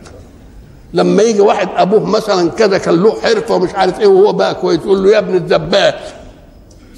لما 0.94 1.22
يجي 1.22 1.40
واحد 1.40 1.68
أبوه 1.76 2.04
مثلا 2.04 2.50
كذا 2.50 2.78
كان 2.78 3.02
له 3.02 3.20
حرفة 3.20 3.54
ومش 3.54 3.74
عارف 3.74 4.00
إيه 4.00 4.06
وهو 4.06 4.32
بقى 4.32 4.54
كويس 4.54 4.80
يقول 4.80 5.04
له 5.04 5.10
يا 5.10 5.18
ابن 5.18 5.34
الزبال 5.36 5.94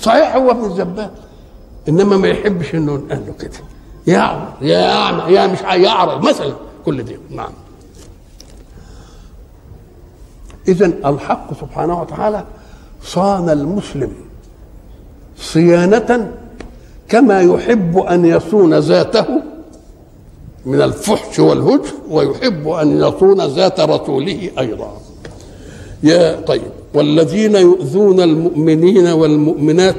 صحيح 0.01 0.37
هو 0.37 0.51
ابن 0.51 0.65
الزبال 0.65 1.11
إنما 1.89 2.17
ما 2.17 2.29
يحبش 2.29 2.75
انه 2.75 2.93
ينقال 2.93 3.23
له 3.27 3.35
كده. 3.41 3.74
يا 4.07 4.49
يا 4.63 4.93
اعمى 4.93 5.35
يا 5.35 5.47
مش 5.47 5.61
يعرض 5.61 6.23
مثلا 6.25 6.53
كل 6.85 7.03
دي. 7.03 7.17
نعم. 7.31 7.53
اذا 10.69 10.87
الحق 10.87 11.61
سبحانه 11.61 12.01
وتعالى 12.01 12.45
صان 13.03 13.51
المسلم 13.51 14.13
صيانة 15.39 16.33
كما 17.09 17.41
يحب 17.41 17.99
أن 17.99 18.25
يصون 18.25 18.75
ذاته 18.79 19.27
من 20.67 20.83
الفحش 20.83 21.39
والهجر 21.39 21.93
ويحب 22.11 22.69
أن 22.69 22.99
يصون 22.99 23.47
ذات 23.47 23.81
رسوله 23.81 24.51
أيضا. 24.59 24.93
يا 26.03 26.41
طيب 26.41 26.63
والذين 26.95 27.57
يؤذون 27.57 28.21
المؤمنين 28.21 29.07
والمؤمنات 29.07 29.97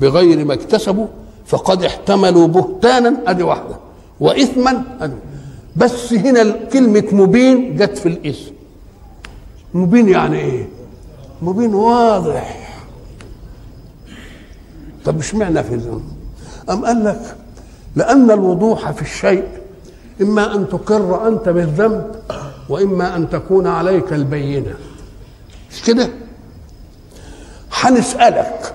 بغير 0.00 0.44
ما 0.44 0.54
اكتسبوا 0.54 1.06
فقد 1.52 1.84
احتملوا 1.84 2.46
بهتانا 2.46 3.16
ادي 3.26 3.42
واحدة 3.42 3.76
وإثما 4.20 4.82
ادي 5.00 5.14
بس 5.76 6.12
هنا 6.12 6.50
كلمة 6.72 7.04
مبين 7.12 7.76
جت 7.76 7.98
في 7.98 8.08
الاسم. 8.08 8.52
مبين 9.74 10.08
يعني 10.08 10.38
إيه؟ 10.38 10.68
مبين 11.42 11.74
واضح. 11.74 12.74
طب 15.04 15.18
اشمعنى 15.18 15.62
في 15.64 15.76
ذنب 15.76 16.02
أم 16.70 16.84
قال 16.84 17.04
لك 17.04 17.36
لأن 17.96 18.30
الوضوح 18.30 18.90
في 18.90 19.02
الشيء 19.02 19.44
إما 20.22 20.54
أن 20.54 20.68
تقر 20.68 21.28
أنت 21.28 21.48
بالذنب 21.48 22.10
وإما 22.68 23.16
أن 23.16 23.30
تكون 23.30 23.66
عليك 23.66 24.12
البينة. 24.12 24.74
مش 25.72 25.82
كده؟ 25.82 26.08
هنسألك 27.72 28.74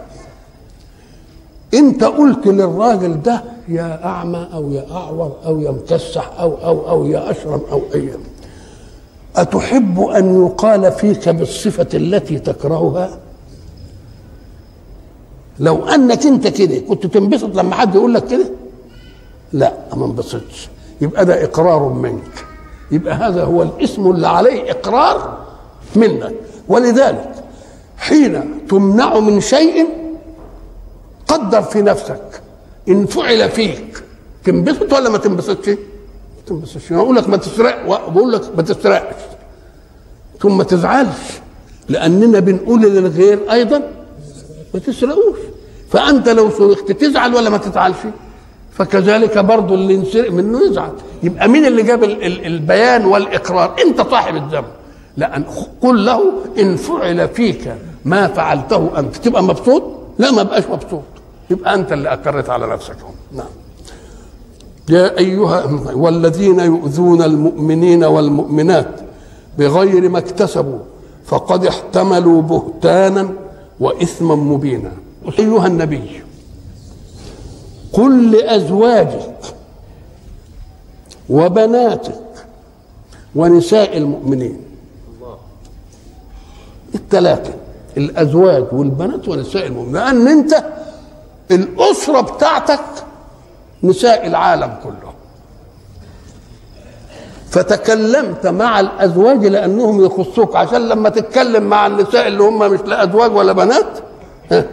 انت 1.74 2.04
قلت 2.04 2.48
للراجل 2.48 3.22
ده 3.22 3.44
يا 3.68 4.06
اعمى 4.06 4.48
أو 4.54 4.72
يا 4.72 4.86
اعور 4.92 5.36
أو 5.46 5.60
يا 5.60 5.72
مكسح 5.72 6.32
أو 6.40 6.56
أو 6.64 6.90
أو 6.90 7.06
يا 7.06 7.32
اشرم 7.32 7.62
أو 7.72 7.82
اي 7.96 8.10
اتحب 9.36 10.00
ان 10.00 10.46
يقال 10.46 10.92
فيك 10.92 11.30
بالصفة 11.30 11.88
التي 11.94 12.40
تكرهها؟ 12.40 13.18
لو 15.60 15.86
انك 15.86 16.26
انت 16.26 16.48
كده 16.48 16.80
كنت 16.80 17.06
تنبسط 17.06 17.56
لما 17.56 17.76
حد 17.76 17.96
يقول 17.96 18.14
لك 18.14 18.28
كده؟ 18.28 18.46
لا 19.54 19.74
ما 19.96 20.06
انبسطش 20.06 20.70
يبقى 21.02 21.26
ده 21.26 21.44
اقرار 21.44 21.90
منك. 21.90 22.46
يبقى 22.92 23.14
هذا 23.16 23.44
هو 23.44 23.64
الاسم 23.64 24.12
اللي 24.12 24.28
عليه 24.28 24.72
اقرار 24.72 25.38
منك. 25.96 26.34
ولذلك 26.68 27.32
حين 27.98 28.44
تمنع 28.70 29.20
من 29.20 29.42
شيء 29.42 29.86
قدر 31.28 31.62
في 31.62 31.82
نفسك 31.82 32.42
إن 32.90 33.06
فعل 33.06 33.50
فيك. 33.50 34.04
تنبسط 34.44 34.94
ولا 34.94 35.10
ما 35.10 35.18
تنبسطش؟ 35.18 35.70
ما 35.70 35.76
تنبسطش. 36.48 36.92
أقول 36.92 37.16
لك 37.16 37.30
ما 37.30 37.38
تسرق 37.38 37.86
بقول 38.10 38.32
لك 38.32 38.42
ما 38.58 38.62
تسرقش. 38.64 39.16
ثم 40.42 40.58
ما 40.58 40.64
تزعلش. 40.64 41.18
لأننا 41.90 42.40
بنقول 42.40 42.82
للغير 42.82 43.52
أيضا 43.52 43.82
ما 44.74 44.80
تسرقوش. 44.80 45.38
فأنت 45.92 46.30
لو 46.30 46.50
سرقت 46.50 46.92
تزعل 46.92 47.36
ولا 47.36 47.50
ما 47.50 47.58
تزعلش؟ 47.58 47.98
فكذلك 48.74 49.38
برضه 49.38 49.76
اللي 49.76 49.94
ينسرق 49.94 50.32
منه 50.32 50.60
يزعل. 50.70 50.92
يبقى 51.24 51.48
مين 51.50 51.66
اللي 51.66 51.84
جاب 51.84 52.04
ال- 52.04 52.24
ال- 52.24 52.46
البيان 52.46 53.06
والإقرار؟ 53.06 53.76
أنت 53.86 54.02
صاحب 54.02 54.36
الذنب. 54.36 54.66
لأن 55.18 55.44
قل 55.82 56.06
له 56.06 56.22
إن 56.60 56.76
فعل 56.76 57.30
فيك 57.30 57.74
ما 58.06 58.28
فعلته 58.28 58.92
أنت. 59.00 59.16
تبقى 59.16 59.44
مبسوط؟ 59.44 59.84
لا 60.20 60.32
ما 60.32 60.44
بقاش 60.44 60.64
مبسوط. 60.72 61.02
يبقى 61.50 61.74
أنت 61.74 61.92
اللي 61.92 62.14
اقرت 62.14 62.50
على 62.50 62.68
نفسك 62.68 62.96
نعم. 63.32 63.46
يا 64.90 65.18
أيها 65.18 65.66
والذين 65.94 66.60
يؤذون 66.60 67.22
المؤمنين 67.22 68.04
والمؤمنات 68.04 69.00
بغير 69.58 70.10
ما 70.10 70.20
اكتسبوا 70.20 70.80
فقد 71.26 71.66
احتملوا 71.66 72.42
بهتانا 72.42 73.30
وإثما 73.80 74.36
مبينا. 74.36 74.92
أيها 75.40 75.68
النبي 75.68 76.24
قل 77.94 78.32
لأزواجك 78.32 79.40
وبناتك 81.30 82.22
ونساء 83.36 83.98
المؤمنين. 83.98 84.60
الثلاثة 86.96 87.54
الأزواج 87.98 88.66
والبنات 88.72 89.28
ونساء 89.28 89.68
المؤمنين. 89.68 89.94
لأن 89.94 90.28
أنت 90.28 90.64
الأسرة 91.52 92.22
بتاعتك 92.22 92.80
نساء 93.84 94.28
العالم 94.28 94.76
كله. 94.84 95.14
فتكلمت 97.50 98.48
مع 98.48 98.80
الأزواج 98.80 99.46
لأنهم 99.46 100.06
يخصوك 100.06 100.56
عشان 100.56 100.90
لما 100.90 101.10
تتكلم 101.10 101.64
مع 101.64 101.88
النساء 101.88 102.28
اللي 102.28 102.44
هم 102.44 102.60
مش 102.72 102.80
لا 102.86 103.04
أزواج 103.04 103.36
ولا 103.36 103.54
بنات 103.54 103.86
ها 104.52 104.66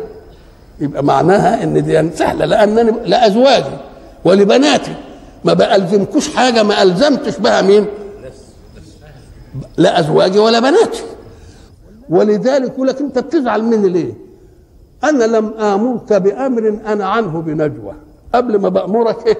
يبقى 0.81 1.05
معناها 1.05 1.63
إن 1.63 1.85
دي 1.85 2.17
سهلة 2.17 2.45
لانني 2.45 2.93
لازواجي 3.07 3.77
ولبناتي 4.25 4.95
ما 5.45 5.53
بألزمكوش 5.53 6.29
حاجة 6.37 6.63
ما 6.63 6.83
ألزمتش 6.83 7.39
بها 7.39 7.63
مين؟ 7.63 7.87
لا 9.77 10.01
أزواجي 10.01 10.39
ولا 10.39 10.61
بناتي. 10.61 11.03
ولذلك 12.11 12.73
يقول 12.73 12.89
لك 12.89 13.01
أنت 13.01 13.19
بتزعل 13.19 13.63
مني 13.63 13.89
ليه؟ 13.89 14.13
أنا 15.05 15.25
لم 15.25 15.47
آمرك 15.59 16.13
بأمر 16.13 16.79
أنا 16.87 17.07
عنه 17.07 17.41
بنجوى. 17.41 17.93
قبل 18.35 18.61
ما 18.61 18.69
بأمرك 18.69 19.27
إيه؟ 19.27 19.39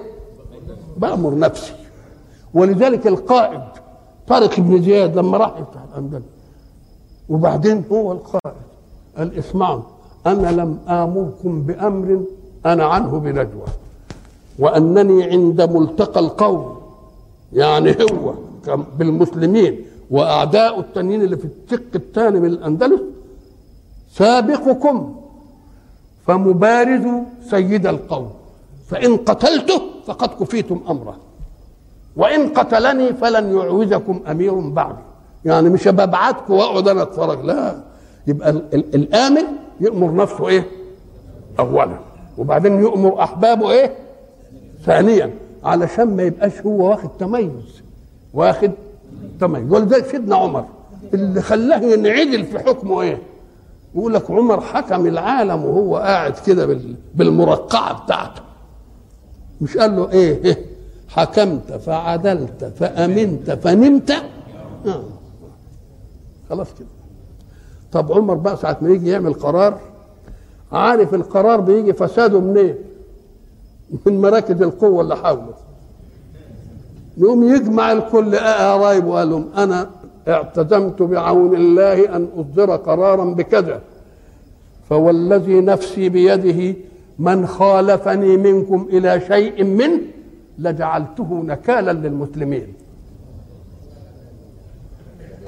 بأمر 0.97 1.37
نفسي. 1.37 1.73
ولذلك 2.53 3.07
القائد 3.07 3.61
طارق 4.27 4.59
بن 4.59 4.81
زياد 4.81 5.17
لما 5.17 5.37
راح 5.37 5.53
يفتح 5.57 5.81
الاندلس 5.91 6.23
وبعدين 7.29 7.83
هو 7.91 8.11
القائد 8.11 8.55
قال 9.17 9.37
اسمعوا 9.37 9.81
أنا 10.27 10.47
لم 10.51 10.77
آمركم 10.87 11.61
بأمر 11.61 12.21
أنا 12.65 12.85
عنه 12.85 13.19
بنجوى. 13.19 13.65
وأنني 14.59 15.23
عند 15.23 15.61
ملتقى 15.61 16.19
القوم 16.19 16.77
يعني 17.53 17.95
هو 18.11 18.33
بالمسلمين 18.99 19.85
وأعداء 20.11 20.79
التانيين 20.79 21.21
اللي 21.21 21.37
في 21.37 21.45
الشق 21.65 21.81
الثاني 21.95 22.39
من 22.39 22.49
الأندلس 22.49 23.01
سابقكم 24.11 25.15
فمبارز 26.27 27.01
سيد 27.49 27.87
القوم. 27.87 28.29
فإن 28.87 29.17
قتلته 29.17 29.81
فقد 30.07 30.29
كفيتم 30.43 30.81
أمره. 30.89 31.17
وإن 32.15 32.49
قتلني 32.49 33.13
فلن 33.13 33.57
يعوزكم 33.57 34.21
أمير 34.31 34.53
بعدي. 34.59 34.97
يعني 35.45 35.69
مش 35.69 35.87
ببعتكم 35.87 36.53
وأقعد 36.53 36.87
أنا 36.87 37.01
أتفرج. 37.01 37.45
لا. 37.45 37.75
يبقى 38.27 38.49
ال- 38.49 38.65
ال- 38.73 38.95
الامر 38.95 39.41
يأمر 39.81 40.13
نفسه 40.15 40.47
إيه؟ 40.47 40.67
اولا. 41.59 41.97
وبعدين 42.37 42.83
يأمر 42.83 43.23
أحبابه 43.23 43.71
إيه؟ 43.71 43.91
ثانيا. 44.85 45.33
علشان 45.63 46.15
ما 46.15 46.23
يبقاش 46.23 46.61
هو 46.61 46.89
واخد 46.89 47.09
تميز. 47.19 47.81
واخد 48.33 48.71
تميز. 49.39 49.71
ولذلك 49.71 50.05
سيدنا 50.05 50.35
عمر 50.35 50.65
اللي 51.13 51.41
خلاه 51.41 51.79
ينعدل 51.79 52.45
في 52.45 52.59
حكمه 52.59 53.01
إيه؟ 53.01 53.17
يقول 53.95 54.13
لك 54.13 54.31
عمر 54.31 54.61
حكم 54.61 55.05
العالم 55.07 55.65
وهو 55.65 55.97
قاعد 55.97 56.33
كده 56.45 56.65
بال- 56.65 56.95
بالمرقعة 57.15 58.03
بتاعته. 58.03 58.41
مش 59.61 59.77
قال 59.77 59.95
له 59.95 60.11
إيه, 60.11 60.43
إيه 60.45 60.65
حكمت 61.07 61.71
فعدلت 61.73 62.73
فأمنت 62.79 63.51
فنمت؟ 63.51 64.11
آه. 64.87 65.03
خلاص 66.49 66.67
كده. 66.79 66.87
طب 67.91 68.11
عمر 68.13 68.33
بقى 68.33 68.57
ساعة 68.57 68.77
ما 68.81 68.89
يجي 68.89 69.09
يعمل 69.09 69.33
قرار 69.33 69.79
عارف 70.71 71.13
القرار 71.13 71.59
بيجي 71.61 71.93
فساده 71.93 72.39
منين؟ 72.39 72.75
من 74.05 74.21
مراكز 74.21 74.61
القوة 74.61 75.01
اللي 75.01 75.15
حوله. 75.15 75.53
يقوم 77.17 77.43
يجمع 77.55 77.91
الكل 77.91 78.35
قرايب 78.35 79.05
وقال 79.05 79.29
لهم 79.29 79.49
أنا 79.57 79.89
اعتزمت 80.27 81.01
بعون 81.01 81.55
الله 81.55 82.15
أن 82.15 82.27
أصدر 82.37 82.75
قرارا 82.75 83.25
بكذا. 83.25 83.81
فوالذي 84.89 85.61
نفسي 85.61 86.09
بيده 86.09 86.75
من 87.19 87.47
خالفني 87.47 88.37
منكم 88.37 88.87
إلى 88.89 89.21
شيء 89.27 89.63
منه 89.63 90.01
لجعلته 90.59 91.43
نكالا 91.45 91.91
للمسلمين. 91.91 92.73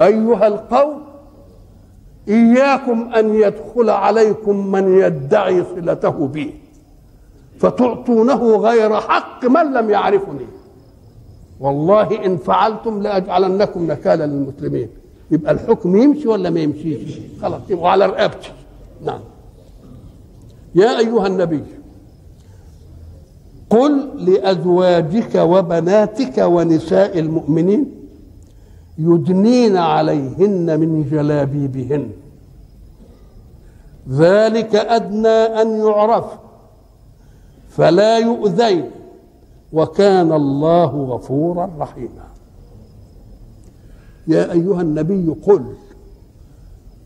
أيها 0.02 0.46
القوم 0.46 1.02
إياكم 2.28 3.12
أن 3.14 3.34
يدخل 3.34 3.90
عليكم 3.90 4.72
من 4.72 4.98
يدعي 4.98 5.64
صلته 5.64 6.26
بي 6.26 6.54
فتعطونه 7.58 8.56
غير 8.56 9.00
حق 9.00 9.44
من 9.44 9.72
لم 9.72 9.90
يعرفني. 9.90 10.46
والله 11.60 12.26
إن 12.26 12.36
فعلتم 12.36 13.02
لأجعلنكم 13.02 13.86
نكالا 13.86 14.26
للمسلمين. 14.26 14.88
يبقى 15.30 15.52
الحكم 15.52 15.96
يمشي 15.96 16.28
ولا 16.28 16.50
ما 16.50 16.60
يمشيش؟ 16.60 17.18
خلاص 17.42 17.60
يبقى 17.70 17.92
على 17.92 18.06
رقبتي. 18.06 18.52
نعم. 19.04 19.20
يا 20.74 20.98
أيها 20.98 21.26
النبي 21.26 21.62
قل 23.70 24.08
لأزواجك 24.24 25.34
وبناتك 25.34 26.38
ونساء 26.38 27.18
المؤمنين 27.18 27.94
يدنين 28.98 29.76
عليهن 29.76 30.80
من 30.80 31.08
جلابيبهن. 31.10 32.10
ذلك 34.10 34.74
أدنى 34.74 35.28
أن 35.28 35.76
يعرف. 35.86 36.24
فلا 37.68 38.18
يؤذين. 38.18 38.90
وكان 39.72 40.32
الله 40.32 40.84
غفورا 40.84 41.70
رحيما. 41.78 42.28
يا 44.28 44.52
أيها 44.52 44.80
النبي 44.82 45.34
قل 45.46 45.64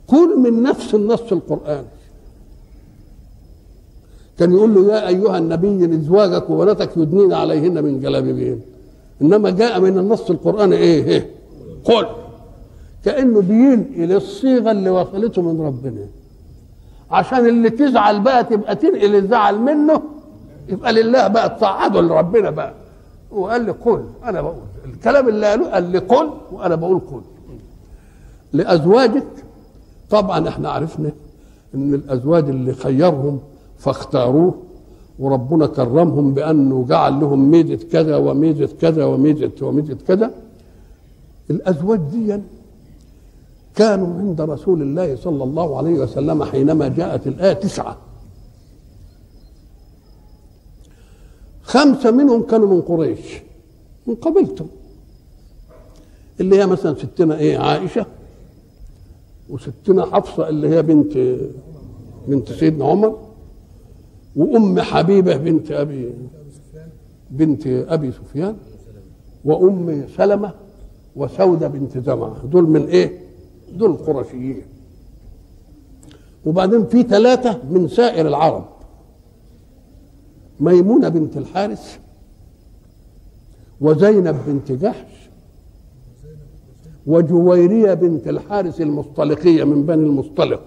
قل 0.08 0.38
من 0.40 0.62
نفس 0.62 0.94
النص 0.94 1.32
القراني 1.32 1.86
كان 4.38 4.52
يقول 4.52 4.74
له 4.74 4.94
يا 4.94 5.08
أيها 5.08 5.38
النبي 5.38 5.86
لازواجك 5.86 6.50
وبناتك 6.50 6.96
يدنين 6.96 7.32
عليهن 7.32 7.84
من 7.84 8.00
جلابيبهن. 8.00 8.60
إنما 9.22 9.50
جاء 9.50 9.80
من 9.80 9.98
النص 9.98 10.30
القراني 10.30 10.76
إيه, 10.76 11.04
إيه؟ 11.04 11.30
قل. 11.84 12.06
كأنه 13.04 13.40
بينقل 13.40 14.12
الصيغة 14.16 14.70
اللي 14.70 14.90
وصلته 14.90 15.42
من 15.42 15.60
ربنا. 15.60 16.06
عشان 17.10 17.46
اللي 17.48 17.70
تزعل 17.70 18.20
بقى 18.20 18.44
تبقى 18.44 18.76
تنقل 18.76 19.14
الزعل 19.16 19.58
منه 19.58 20.02
يبقى 20.68 20.92
لله 20.92 21.28
بقى 21.28 21.48
تصعده 21.56 22.00
لربنا 22.00 22.50
بقى. 22.50 22.74
وقال 23.30 23.64
لي 23.64 23.70
قل 23.72 24.04
أنا 24.24 24.40
بقول. 24.42 24.56
الكلام 24.84 25.28
اللي 25.28 25.46
قاله 25.46 25.70
قال 25.70 25.84
لي 25.90 25.98
قل 25.98 26.30
وأنا 26.52 26.74
بقول 26.74 26.98
قل 27.00 27.20
لأزواجك 28.52 29.26
طبعا 30.10 30.48
إحنا 30.48 30.70
عرفنا 30.70 31.12
إن 31.74 31.94
الأزواج 31.94 32.48
اللي 32.48 32.74
خيرهم 32.74 33.40
فاختاروه 33.78 34.54
وربنا 35.18 35.66
كرمهم 35.66 36.34
بأنه 36.34 36.84
جعل 36.88 37.20
لهم 37.20 37.50
ميزة 37.50 37.78
كذا 37.92 38.16
وميزة 38.16 38.68
كذا 38.80 39.04
وميزة 39.04 39.50
وميزة 39.62 39.96
كذا. 40.08 40.30
الأزواج 41.50 42.00
دي 42.00 42.38
كانوا 43.74 44.18
عند 44.18 44.40
رسول 44.40 44.82
الله 44.82 45.16
صلى 45.16 45.44
الله 45.44 45.78
عليه 45.78 45.98
وسلم 45.98 46.44
حينما 46.44 46.88
جاءت 46.88 47.26
الآية 47.26 47.52
تسعة. 47.52 47.96
خمسة 51.72 52.10
منهم 52.10 52.42
كانوا 52.42 52.68
من 52.74 52.80
قريش 52.80 53.40
من 54.06 54.14
قبيلته 54.14 54.66
اللي 56.40 56.58
هي 56.58 56.66
مثلا 56.66 56.94
ستنا 56.94 57.38
إيه 57.38 57.58
عائشة 57.58 58.06
وستنا 59.50 60.04
حفصة 60.06 60.48
اللي 60.48 60.68
هي 60.68 60.82
بنت 60.82 61.38
بنت 62.28 62.52
سيدنا 62.52 62.84
عمر 62.84 63.18
وأم 64.36 64.80
حبيبة 64.80 65.36
بنت 65.36 65.70
أبي 65.72 66.12
بنت 67.30 67.66
أبي 67.66 68.12
سفيان 68.12 68.56
وأم 69.44 70.06
سلمة 70.16 70.52
وسودة 71.16 71.68
بنت 71.68 71.98
زمعه 71.98 72.46
دول 72.46 72.68
من 72.68 72.86
إيه؟ 72.86 73.18
دول 73.76 73.96
قرشيين. 73.96 74.62
وبعدين 76.46 76.86
في 76.86 77.02
ثلاثة 77.02 77.58
من 77.70 77.88
سائر 77.88 78.28
العرب. 78.28 78.64
ميمونة 80.60 81.08
بنت 81.08 81.36
الحارث 81.36 81.98
وزينب 83.80 84.36
بنت 84.46 84.72
جحش 84.72 85.22
وجويرية 87.06 87.94
بنت 87.94 88.28
الحارث 88.28 88.80
المصطلقيه 88.80 89.64
من 89.64 89.86
بني 89.86 90.02
المصطلق 90.06 90.62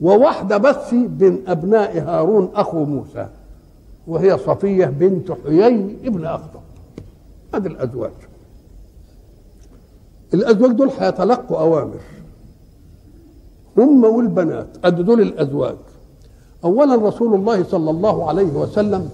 وواحدة 0.00 0.56
بس 0.56 0.92
من 0.92 1.38
أبناء 1.46 1.98
هارون 1.98 2.50
أخو 2.54 2.84
موسى 2.84 3.28
وهي 4.06 4.38
صفية 4.38 4.86
بنت 4.86 5.32
حيي 5.32 5.96
ابن 6.04 6.24
أخطب. 6.24 6.60
هذه 7.54 7.66
الأزواج. 7.66 8.12
الأزواج 10.34 10.72
دول 10.72 10.90
هيتلقوا 10.98 11.58
أوامر. 11.58 12.00
هم 13.76 14.04
والبنات 14.04 14.68
أد 14.84 15.00
دول 15.00 15.20
الأزواج. 15.20 15.76
أولا 16.64 16.94
رسول 16.94 17.34
الله 17.34 17.64
صلى 17.64 17.90
الله 17.90 18.28
عليه 18.28 18.52
وسلم 18.52 19.08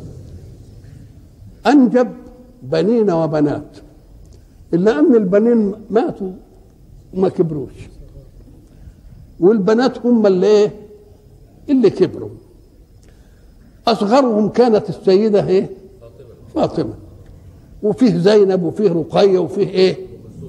أنجب 1.67 2.09
بنين 2.63 3.11
وبنات 3.11 3.77
إلا 4.75 4.99
أن 4.99 5.15
البنين 5.15 5.75
ماتوا 5.91 6.33
وما 7.15 7.29
كبروش 7.29 7.73
والبنات 9.41 10.07
هم 10.07 10.27
اللي 10.27 10.47
إيه 10.47 10.73
اللي 11.69 11.91
كبروا. 11.91 12.29
أصغرهم 13.89 14.49
كانت 14.49 14.89
السيدة 14.89 15.49
إيه؟ 15.49 15.71
فاطمة. 16.55 16.95
وفيه 17.83 18.19
زينب 18.19 18.63
وفيه 18.63 18.93
رقية 18.93 19.39
وفيه 19.39 19.69
إيه؟ 19.69 19.97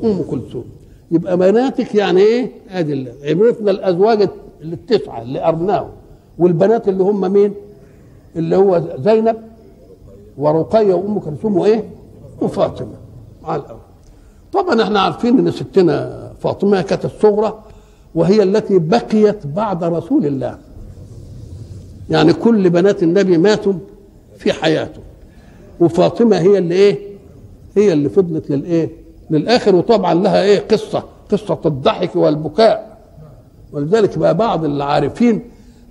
أم 0.03 0.21
كلثوم. 0.21 0.65
يبقى 1.11 1.37
بناتك 1.37 1.95
يعني 1.95 2.21
إيه؟ 2.21 2.51
ادي 2.69 3.09
عرفنا 3.23 3.71
الأزواج 3.71 4.29
التسعة 4.63 5.21
اللي 5.21 5.47
ارناهم 5.47 5.89
والبنات 6.37 6.87
اللي 6.87 7.03
هم 7.03 7.31
مين؟ 7.33 7.53
اللي 8.35 8.55
هو 8.55 8.81
زينب 8.99 9.35
ورقية 10.37 10.93
وأم 10.93 11.19
كلثوم 11.19 11.57
وإيه؟ 11.57 11.89
وفاطمة. 12.41 12.95
على 13.43 13.61
الأول. 13.61 13.79
طبعا 14.53 14.83
إحنا 14.83 14.99
عارفين 14.99 15.39
إن 15.39 15.51
ستنا 15.51 16.29
فاطمة 16.39 16.81
كانت 16.81 17.05
الصغرى 17.05 17.63
وهي 18.15 18.43
التي 18.43 18.79
بقيت 18.79 19.47
بعد 19.47 19.83
رسول 19.83 20.25
الله. 20.25 20.57
يعني 22.09 22.33
كل 22.33 22.69
بنات 22.69 23.03
النبي 23.03 23.37
ماتوا 23.37 23.73
في 24.37 24.53
حياته 24.53 24.99
وفاطمة 25.79 26.37
هي 26.37 26.57
اللي 26.57 26.75
إيه؟ 26.75 26.99
هي 27.77 27.93
اللي 27.93 28.09
فضلت 28.09 28.49
للإيه؟ 28.49 28.89
للآخر 29.29 29.75
وطبعا 29.75 30.13
لها 30.13 30.43
إيه؟ 30.43 30.59
قصة 30.59 31.03
قصة 31.31 31.59
الضحك 31.65 32.15
والبكاء. 32.15 32.97
ولذلك 33.73 34.17
بقى 34.17 34.37
بعض 34.37 34.65
العارفين 34.65 35.41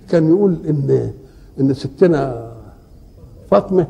كان 0.09 0.29
يقول 0.29 0.57
إن 0.69 1.13
إن 1.59 1.73
ستنا 1.73 2.51
فاطمة 3.51 3.87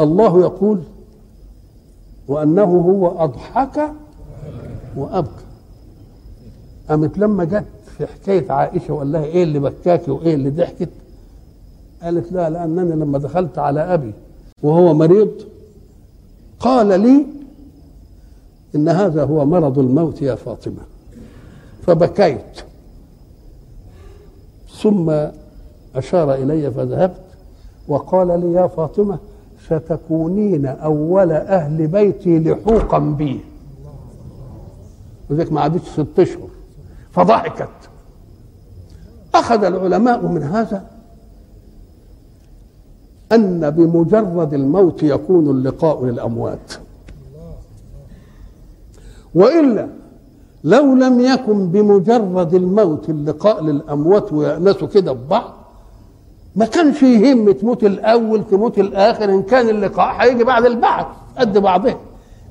الله 0.00 0.40
يقول 0.40 0.80
وأنه 2.28 2.62
هو 2.64 3.24
أضحك 3.24 3.90
وأبكى. 4.96 5.44
قامت 6.88 7.18
لما 7.18 7.44
جت 7.44 7.64
في 7.98 8.06
حكاية 8.06 8.52
عائشة 8.52 8.94
وقال 8.94 9.12
لها 9.12 9.24
إيه 9.24 9.42
اللي 9.42 9.58
بكاكي 9.58 10.10
وإيه 10.10 10.34
اللي 10.34 10.50
ضحكت؟ 10.50 10.88
قالت 12.02 12.32
لا 12.32 12.50
لأنني 12.50 12.90
لما 12.90 13.18
دخلت 13.18 13.58
على 13.58 13.80
أبي 13.94 14.12
وهو 14.62 14.94
مريض 14.94 15.30
قال 16.60 17.00
لي 17.00 17.26
إن 18.74 18.88
هذا 18.88 19.24
هو 19.24 19.44
مرض 19.44 19.78
الموت 19.78 20.22
يا 20.22 20.34
فاطمة. 20.34 20.80
فبكيت. 21.82 22.64
ثم 24.84 25.10
أشار 25.96 26.34
إلي 26.34 26.70
فذهبت 26.70 27.20
وقال 27.88 28.40
لي 28.40 28.52
يا 28.52 28.66
فاطمة 28.66 29.18
ستكونين 29.66 30.66
أول 30.66 31.32
أهل 31.32 31.86
بيتي 31.86 32.38
لحوقا 32.38 32.98
بي. 32.98 33.40
وذلك 35.30 35.52
ما 35.52 35.60
عادتش 35.60 35.88
ست 35.88 36.18
أشهر. 36.18 36.48
فضحكت. 37.12 37.68
أخذ 39.34 39.64
العلماء 39.64 40.26
من 40.26 40.42
هذا 40.42 40.84
أن 43.32 43.70
بمجرد 43.70 44.54
الموت 44.54 45.02
يكون 45.02 45.50
اللقاء 45.50 46.04
للأموات. 46.04 46.72
وإلا 49.34 49.88
لو 50.64 50.94
لم 50.94 51.20
يكن 51.20 51.68
بمجرد 51.68 52.54
الموت 52.54 53.08
اللقاء 53.10 53.62
للأموات 53.64 54.32
ويأنسوا 54.32 54.88
كده 54.88 55.12
ببعض 55.12 55.52
ما 56.56 56.64
كانش 56.66 57.02
يهم 57.02 57.52
تموت 57.52 57.84
الأول 57.84 58.44
تموت 58.50 58.78
الآخر 58.78 59.24
إن 59.24 59.42
كان 59.42 59.68
اللقاء 59.68 60.14
هيجي 60.18 60.44
بعد 60.44 60.64
البعث 60.64 61.06
قد 61.38 61.58
بعضه 61.58 61.94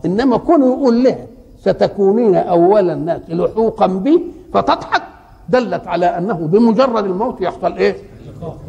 إنما 0.06 0.38
كونه 0.38 0.66
يقول 0.66 1.04
لها 1.04 1.26
ستكونين 1.62 2.36
اول 2.36 2.90
الناس 2.90 3.22
لحوقا 3.30 3.88
بي 3.88 4.24
فتضحك. 4.54 5.02
دلت 5.50 5.88
على 5.88 6.06
أنه 6.06 6.34
بمجرد 6.34 7.06
الموت 7.06 7.42
يحصل 7.42 7.74
إيه؟ 7.74 7.96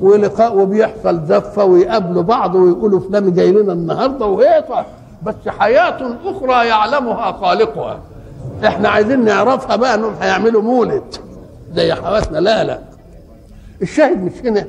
ولقاء 0.03 0.59
وبيحصل 0.59 1.25
زفة 1.27 1.65
ويقابلوا 1.65 2.23
بعض 2.23 2.55
ويقولوا 2.55 3.01
فلان 3.01 3.33
جاي 3.33 3.53
لنا 3.53 3.73
النهارده 3.73 4.27
وهي 4.27 4.65
بس 5.23 5.35
حياة 5.47 6.17
أخرى 6.25 6.67
يعلمها 6.69 7.33
خالقها. 7.33 7.99
إحنا 8.65 8.89
عايزين 8.89 9.25
نعرفها 9.25 9.77
بقى 9.77 9.95
انهم 9.95 10.13
هيعملوا 10.21 10.63
مولد. 10.63 11.03
زي 11.73 11.95
حواسنا. 11.95 12.39
لا 12.39 12.65
لا. 12.65 12.79
الشاهد 13.83 14.23
مش 14.23 14.33
هنا. 14.45 14.67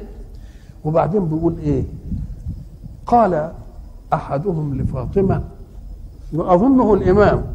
وبعدين 0.86 1.26
بيقول 1.26 1.58
إيه؟ 1.60 1.84
قال 3.06 3.52
أحدهم 4.14 4.82
لفاطمة 4.82 5.42
وأظنه 6.34 6.94
الإمام 6.94 7.46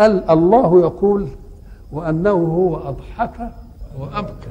قال 0.00 0.30
الله 0.30 0.80
يقول 0.80 1.28
وأنه 1.92 2.30
هو 2.30 2.76
أضحك 2.76 3.50
وأبكى. 3.98 4.50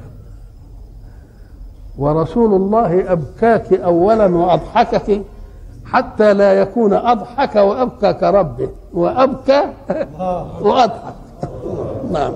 ورسول 1.98 2.54
الله 2.54 3.12
أبكاك 3.12 3.72
اولا 3.72 4.26
وأضحكك. 4.26 5.22
حتى 5.92 6.34
لا 6.34 6.52
يكون 6.52 6.92
أضحك 6.92 7.56
وابكى 7.56 8.12
كربه 8.12 8.68
وأبكى 8.94 9.62
وأضحك. 10.60 11.14
نعم. 12.12 12.32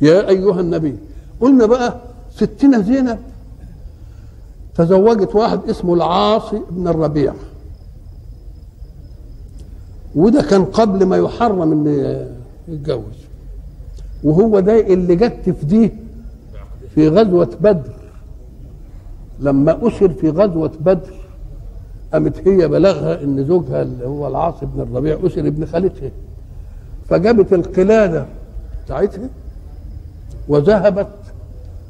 يا 0.00 0.28
أيها 0.28 0.60
النبي 0.60 0.96
قلنا 1.40 1.66
بقى 1.66 1.94
ستنا 2.36 2.80
زينب 2.80 3.18
تزوجت 4.74 5.34
واحد 5.34 5.60
اسمه 5.70 5.94
العاصي 5.94 6.60
بن 6.70 6.88
الربيع. 6.88 7.32
وده 10.14 10.42
كان 10.42 10.64
قبل 10.64 11.06
ما 11.06 11.16
يحرم 11.16 11.72
ان 11.72 11.86
يتجوز. 12.68 13.24
وهو 14.24 14.60
ده 14.60 14.80
اللي 14.80 15.16
جت 15.16 15.36
تفديه 15.46 15.96
في 16.94 17.08
غزوة 17.08 17.50
بدر. 17.60 17.93
لما 19.40 19.88
أسر 19.88 20.08
في 20.08 20.30
غزوة 20.30 20.70
بدر 20.80 21.14
قامت 22.12 22.48
هي 22.48 22.68
بلغها 22.68 23.22
إن 23.22 23.44
زوجها 23.44 23.82
اللي 23.82 24.06
هو 24.06 24.28
العاص 24.28 24.54
بن 24.62 24.80
الربيع 24.80 25.18
أسر 25.26 25.40
ابن 25.40 25.66
خالتها 25.66 26.10
فجابت 27.08 27.52
القلادة 27.52 28.26
بتاعتها 28.84 29.28
وذهبت 30.48 31.08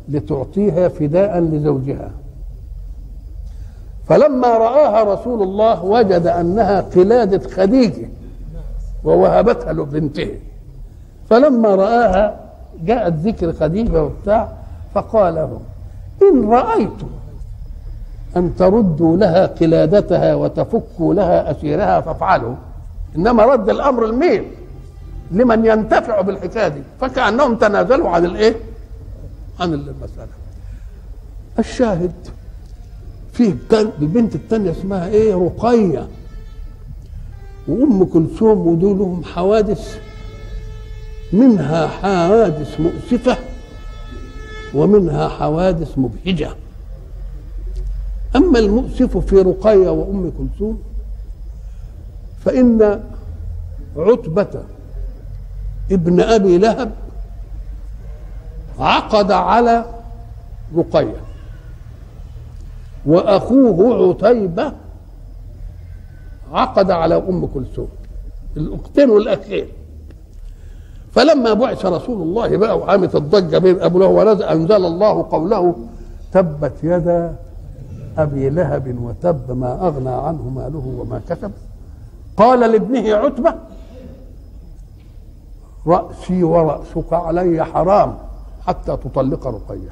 لتعطيها 0.09 0.89
فداء 0.89 1.41
لزوجها. 1.41 2.11
فلما 4.09 4.49
رآها 4.59 5.15
رسول 5.15 5.43
الله 5.43 5.85
وجد 5.85 6.27
أنها 6.27 6.81
قلادة 6.81 7.49
خديجة 7.49 8.09
ووهبتها 9.05 9.73
لبنته. 9.73 10.31
فلما 11.31 11.75
رآها 11.75 12.41
جاءت 12.85 13.13
ذكر 13.13 13.53
خديجة 13.53 14.05
وبتاع 14.05 14.53
فقال 14.95 15.35
لهم 15.35 15.61
إن 16.23 16.49
رأيتم 16.51 17.09
أن 18.37 18.57
تردوا 18.57 19.17
لها 19.17 19.47
قلادتها 19.47 20.35
وتفكوا 20.35 21.15
لها 21.15 21.51
أسيرها 21.51 22.01
فافعلوا. 22.01 22.55
إنما 23.17 23.45
رد 23.45 23.71
الأمر 23.71 24.07
لمين؟ 24.07 24.45
لمن 25.31 25.67
ينتفع 25.67 26.21
بالحكاية 26.21 26.69
دي. 26.69 26.83
فكأنهم 27.01 27.57
تنازلوا 27.57 28.09
عن 28.09 28.25
الإيه؟ 28.25 28.57
عن 29.61 29.75
المسألة. 29.75 30.29
الشاهد 31.59 32.13
فيه 33.33 33.55
البنت 33.73 34.35
التانية 34.35 34.71
اسمها 34.71 35.09
إيه؟ 35.09 35.35
رقية. 35.35 36.09
وأم 37.69 38.05
كلثوم 38.05 38.67
ودول 38.67 38.99
لهم 38.99 39.25
حوادث 39.25 39.99
منها 41.33 41.87
حوادث 41.87 42.81
مؤسفة 42.81 43.37
ومنها 44.75 45.29
حوادث 45.29 45.99
مبهجة. 45.99 46.51
أما 48.37 48.59
المؤسف 48.59 49.17
في 49.17 49.37
رقية 49.43 49.89
وأم 49.89 50.33
كلثوم 50.39 50.83
فإن 52.45 53.03
عتبة 53.97 54.63
ابن 55.93 56.21
أبي 56.21 56.59
لهب 56.59 56.93
عقد 58.79 59.33
على 59.33 59.85
رقية 60.77 61.17
وأخوه 63.07 64.09
عتيبة 64.11 64.73
عقد 66.53 66.91
على 66.91 67.15
أم 67.17 67.47
كلثوم 67.47 67.89
الأختين 68.57 69.11
والأخين 69.11 69.67
فلما 71.13 71.53
بعث 71.53 71.87
رسول 71.87 72.23
الله 72.23 72.57
بقى 72.57 72.79
وقامت 72.79 73.15
الضجة 73.17 73.59
بين 73.59 73.81
أبو 73.81 73.99
لهب 73.99 74.11
ونزل 74.11 74.43
أنزل 74.43 74.73
الله 74.87 75.27
قوله 75.31 75.75
تبت 76.33 76.73
يدا 76.83 77.37
أبي 78.19 78.51
لهب 78.51 78.99
وتب 79.03 79.51
ما 79.51 79.87
أغنى 79.89 80.11
عنه 80.11 80.43
ماله 80.43 80.95
وما 81.01 81.21
كسب 81.29 81.53
قال 82.37 82.61
لابنه 82.61 83.15
عتبة 83.15 83.55
رأسي 85.87 86.43
ورأسك 86.43 87.13
علي 87.13 87.65
حرام 87.65 88.19
حتى 88.67 88.97
تطلق 88.97 89.47
رقية. 89.47 89.91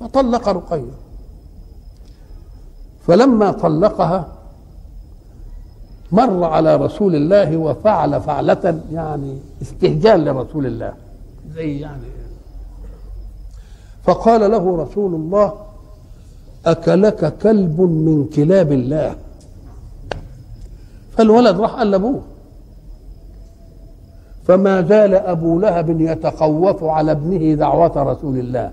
فطلق 0.00 0.48
رقية. 0.48 0.92
فلما 3.06 3.50
طلقها 3.52 4.28
مر 6.12 6.44
على 6.44 6.76
رسول 6.76 7.14
الله 7.14 7.56
وفعل 7.56 8.20
فعلة 8.20 8.80
يعني 8.92 9.38
استهجان 9.62 10.24
لرسول 10.24 10.66
الله. 10.66 10.92
زي 11.54 11.80
يعني. 11.80 12.02
فقال 14.02 14.50
له 14.50 14.76
رسول 14.82 15.14
الله 15.14 15.67
أكلك 16.66 17.38
كلب 17.38 17.80
من 17.80 18.26
كلاب 18.36 18.72
الله. 18.72 19.14
فالولد 21.16 21.60
راح 21.60 21.70
قال 21.70 21.90
لأبوه. 21.90 22.22
فما 24.46 24.82
زال 24.82 25.14
أبو 25.14 25.58
لهب 25.60 26.00
يتخوف 26.00 26.84
على 26.84 27.12
ابنه 27.12 27.54
دعوة 27.54 28.12
رسول 28.12 28.38
الله. 28.38 28.72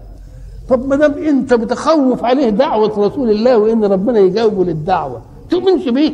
طب 0.69 0.87
ما 0.87 0.95
دام 0.95 1.13
أنت 1.13 1.53
بتخوف 1.53 2.23
عليه 2.23 2.49
دعوة 2.49 3.07
رسول 3.07 3.31
الله 3.31 3.57
وإن 3.57 3.85
ربنا 3.85 4.19
يجاوبه 4.19 4.63
للدعوة 4.65 5.21
تؤمنش 5.49 5.89
بيه. 5.89 6.13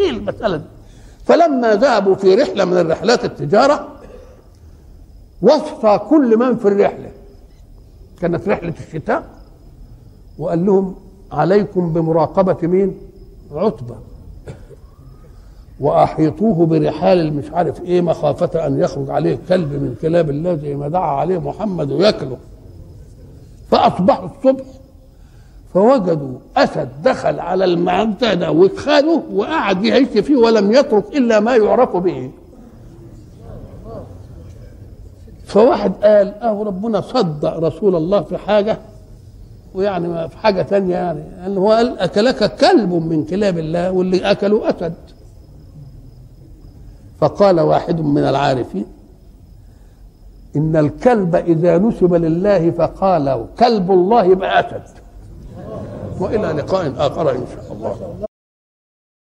إيه 0.00 0.10
المسألة 0.10 0.56
دي؟ 0.56 0.64
فلما 1.24 1.74
ذهبوا 1.74 2.14
في 2.14 2.34
رحلة 2.34 2.64
من 2.64 2.78
الرحلات 2.78 3.24
التجارة 3.24 3.88
وصى 5.42 5.98
كل 5.98 6.36
من 6.38 6.56
في 6.56 6.68
الرحلة. 6.68 7.10
كانت 8.20 8.48
رحلة 8.48 8.74
الشتاء. 8.88 9.24
وقال 10.38 10.66
لهم 10.66 10.94
عليكم 11.32 11.92
بمراقبة 11.92 12.68
مين؟ 12.68 12.96
عتبة. 13.52 13.94
وأحيطوه 15.80 16.66
برحال 16.66 17.18
المش 17.20 17.50
عارف 17.50 17.82
إيه 17.82 18.00
مخافة 18.00 18.66
أن 18.66 18.80
يخرج 18.80 19.10
عليه 19.10 19.38
كلب 19.48 19.72
من 19.72 19.94
كلاب 20.02 20.30
الله 20.30 20.54
زي 20.54 20.74
ما 20.76 20.88
دعا 20.88 21.10
عليه 21.10 21.38
محمد 21.38 21.92
وياكله. 21.92 22.36
فأصبحوا 23.70 24.28
الصبح 24.38 24.64
فوجدوا 25.74 26.38
أسد 26.56 26.88
دخل 27.04 27.40
على 27.40 27.64
المنطقة 27.64 28.50
وخده 28.50 29.22
وقعد 29.32 29.84
يعيش 29.84 30.08
فيه 30.08 30.36
ولم 30.36 30.72
يترك 30.72 31.16
إلا 31.16 31.40
ما 31.40 31.56
يعرف 31.56 31.96
به. 31.96 32.30
فواحد 35.46 35.92
قال 36.02 36.34
آه 36.34 36.62
ربنا 36.62 37.00
صدق 37.00 37.58
رسول 37.58 37.96
الله 37.96 38.20
في 38.20 38.38
حاجة؟ 38.38 38.78
ويعني 39.76 40.28
في 40.28 40.38
حاجة 40.38 40.62
ثانية 40.62 40.94
يعني 40.94 41.46
ان 41.46 41.58
هو 41.58 41.72
قال 41.72 41.98
أكلك 41.98 42.56
كلب 42.56 42.92
من 42.92 43.24
كلاب 43.24 43.58
الله 43.58 43.90
واللي 43.90 44.30
أكلوا 44.30 44.68
اسد 44.70 44.94
فقال 47.20 47.60
واحد 47.60 48.00
من 48.00 48.22
العارفين 48.22 48.86
إن 50.56 50.76
الكلب 50.76 51.36
إذا 51.36 51.78
نسب 51.78 52.14
لله 52.14 52.70
فقال 52.70 53.46
كلب 53.58 53.90
الله 53.90 54.24
يبقى 54.24 54.60
اسد 54.60 54.82
وإلى 56.20 56.46
لقاء 56.52 56.92
آخر 56.98 57.30
إن 57.30 57.44
شاء 57.54 57.72
الله. 57.72 57.96